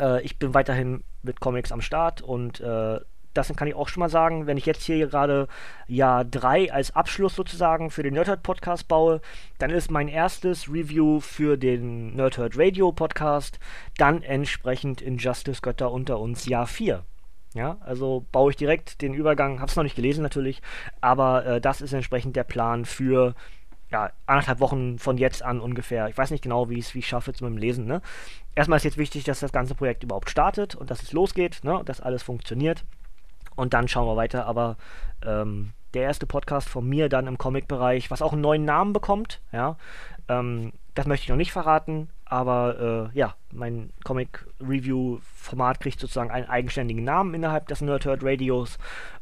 Äh, 0.00 0.22
ich 0.22 0.38
bin 0.38 0.54
weiterhin 0.54 1.02
mit 1.22 1.40
Comics 1.40 1.72
am 1.72 1.80
Start 1.80 2.22
und 2.22 2.60
äh, 2.60 3.00
das 3.34 3.54
kann 3.54 3.68
ich 3.68 3.74
auch 3.74 3.88
schon 3.88 4.00
mal 4.00 4.08
sagen, 4.08 4.46
wenn 4.46 4.56
ich 4.56 4.66
jetzt 4.66 4.82
hier 4.82 5.06
gerade 5.06 5.46
Jahr 5.86 6.24
3 6.24 6.72
als 6.72 6.94
Abschluss 6.96 7.36
sozusagen 7.36 7.90
für 7.90 8.02
den 8.02 8.14
Nerdhurt 8.14 8.42
Podcast 8.42 8.88
baue, 8.88 9.20
dann 9.58 9.70
ist 9.70 9.90
mein 9.90 10.08
erstes 10.08 10.68
Review 10.68 11.20
für 11.20 11.56
den 11.56 12.16
Nerdhurt 12.16 12.58
Radio 12.58 12.90
Podcast 12.90 13.60
dann 13.96 14.22
entsprechend 14.22 15.00
Injustice 15.00 15.62
Götter 15.62 15.92
unter 15.92 16.18
uns 16.18 16.46
Jahr 16.46 16.66
4. 16.66 17.04
Ja, 17.54 17.78
also 17.80 18.26
baue 18.30 18.50
ich 18.50 18.56
direkt 18.56 19.00
den 19.00 19.14
Übergang, 19.14 19.60
habe 19.60 19.70
es 19.70 19.76
noch 19.76 19.82
nicht 19.82 19.96
gelesen 19.96 20.22
natürlich, 20.22 20.60
aber 21.00 21.46
äh, 21.46 21.60
das 21.60 21.80
ist 21.80 21.94
entsprechend 21.94 22.36
der 22.36 22.44
Plan 22.44 22.84
für 22.84 23.34
ja, 23.90 24.10
anderthalb 24.26 24.60
Wochen 24.60 24.98
von 24.98 25.16
jetzt 25.16 25.42
an 25.42 25.60
ungefähr. 25.60 26.08
Ich 26.08 26.18
weiß 26.18 26.30
nicht 26.30 26.42
genau, 26.42 26.68
wie 26.68 26.78
ich 26.78 26.94
es 26.94 27.04
schaffe 27.04 27.30
jetzt 27.30 27.40
mit 27.40 27.50
dem 27.50 27.56
Lesen. 27.56 27.86
Ne? 27.86 28.02
Erstmal 28.54 28.76
ist 28.76 28.84
jetzt 28.84 28.98
wichtig, 28.98 29.24
dass 29.24 29.40
das 29.40 29.52
ganze 29.52 29.74
Projekt 29.74 30.02
überhaupt 30.02 30.28
startet 30.28 30.74
und 30.74 30.90
dass 30.90 31.02
es 31.02 31.12
losgeht, 31.12 31.60
ne? 31.62 31.80
dass 31.84 32.00
alles 32.00 32.22
funktioniert. 32.22 32.84
Und 33.56 33.72
dann 33.72 33.88
schauen 33.88 34.06
wir 34.06 34.16
weiter. 34.16 34.46
Aber 34.46 34.76
ähm, 35.24 35.72
der 35.94 36.02
erste 36.02 36.26
Podcast 36.26 36.68
von 36.68 36.86
mir 36.86 37.08
dann 37.08 37.26
im 37.26 37.38
Comic-Bereich, 37.38 38.10
was 38.10 38.22
auch 38.22 38.32
einen 38.32 38.42
neuen 38.42 38.64
Namen 38.64 38.92
bekommt, 38.92 39.40
ja, 39.52 39.76
ähm, 40.28 40.72
das 40.94 41.06
möchte 41.06 41.24
ich 41.24 41.30
noch 41.30 41.36
nicht 41.36 41.52
verraten, 41.52 42.10
aber 42.28 43.10
äh, 43.14 43.18
ja, 43.18 43.34
mein 43.52 43.90
Comic-Review-Format 44.04 45.80
kriegt 45.80 46.00
sozusagen 46.00 46.30
einen 46.30 46.48
eigenständigen 46.48 47.04
Namen 47.04 47.34
innerhalb 47.34 47.68
des 47.68 47.80
Nerdhurt 47.80 48.22
Radios 48.22 48.78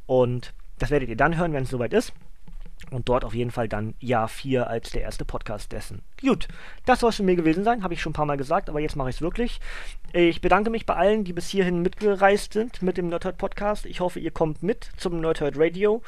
und 0.07 0.53
das 0.79 0.91
werdet 0.91 1.09
ihr 1.09 1.17
dann 1.17 1.37
hören, 1.37 1.53
wenn 1.53 1.65
es 1.65 1.71
soweit 1.71 1.93
ist. 1.93 2.13
Und 2.91 3.09
dort 3.09 3.25
auf 3.25 3.35
jeden 3.35 3.51
Fall 3.51 3.69
dann 3.69 3.95
Jahr 4.01 4.29
4 4.29 4.69
als 4.69 4.91
der 4.91 5.01
erste 5.01 5.25
Podcast 5.25 5.73
dessen. 5.73 6.03
Gut, 6.21 6.47
das 6.85 7.01
soll 7.01 7.09
es 7.09 7.17
für 7.17 7.23
mir 7.23 7.35
gewesen 7.35 7.65
sein, 7.65 7.83
habe 7.83 7.95
ich 7.95 8.03
schon 8.03 8.11
ein 8.11 8.15
paar 8.15 8.27
Mal 8.27 8.37
gesagt, 8.37 8.69
aber 8.69 8.81
jetzt 8.81 8.97
mache 8.97 9.09
ich 9.09 9.17
es 9.17 9.23
wirklich. 9.23 9.61
Ich 10.13 10.41
bedanke 10.41 10.71
mich 10.71 10.85
bei 10.87 10.95
allen, 10.95 11.25
die 11.25 11.33
bis 11.33 11.49
hierhin 11.49 11.81
mitgereist 11.81 12.53
sind 12.53 12.83
mit 12.83 12.99
dem 12.99 13.09
Nerdhurt 13.09 13.39
Podcast. 13.39 13.87
Ich 13.87 14.01
hoffe, 14.01 14.21
ihr 14.21 14.31
kommt 14.31 14.63
mit 14.63 14.91
zum 14.99 15.21
Nerdhurt 15.21 15.55
Radio. 15.57 16.03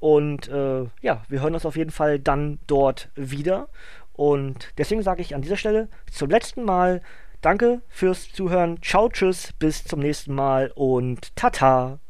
Und 0.00 0.48
äh, 0.48 0.84
ja, 1.02 1.22
wir 1.28 1.42
hören 1.42 1.54
uns 1.54 1.66
auf 1.66 1.76
jeden 1.76 1.92
Fall 1.92 2.18
dann 2.18 2.58
dort 2.66 3.10
wieder. 3.14 3.68
Und 4.16 4.72
deswegen 4.78 5.02
sage 5.02 5.22
ich 5.22 5.34
an 5.34 5.42
dieser 5.42 5.56
Stelle 5.56 5.88
zum 6.10 6.30
letzten 6.30 6.64
Mal 6.64 7.02
Danke 7.42 7.82
fürs 7.88 8.32
Zuhören. 8.32 8.82
Ciao, 8.82 9.08
tschüss, 9.08 9.52
bis 9.58 9.84
zum 9.84 10.00
nächsten 10.00 10.34
Mal 10.34 10.72
und 10.74 11.36
tata. 11.36 12.00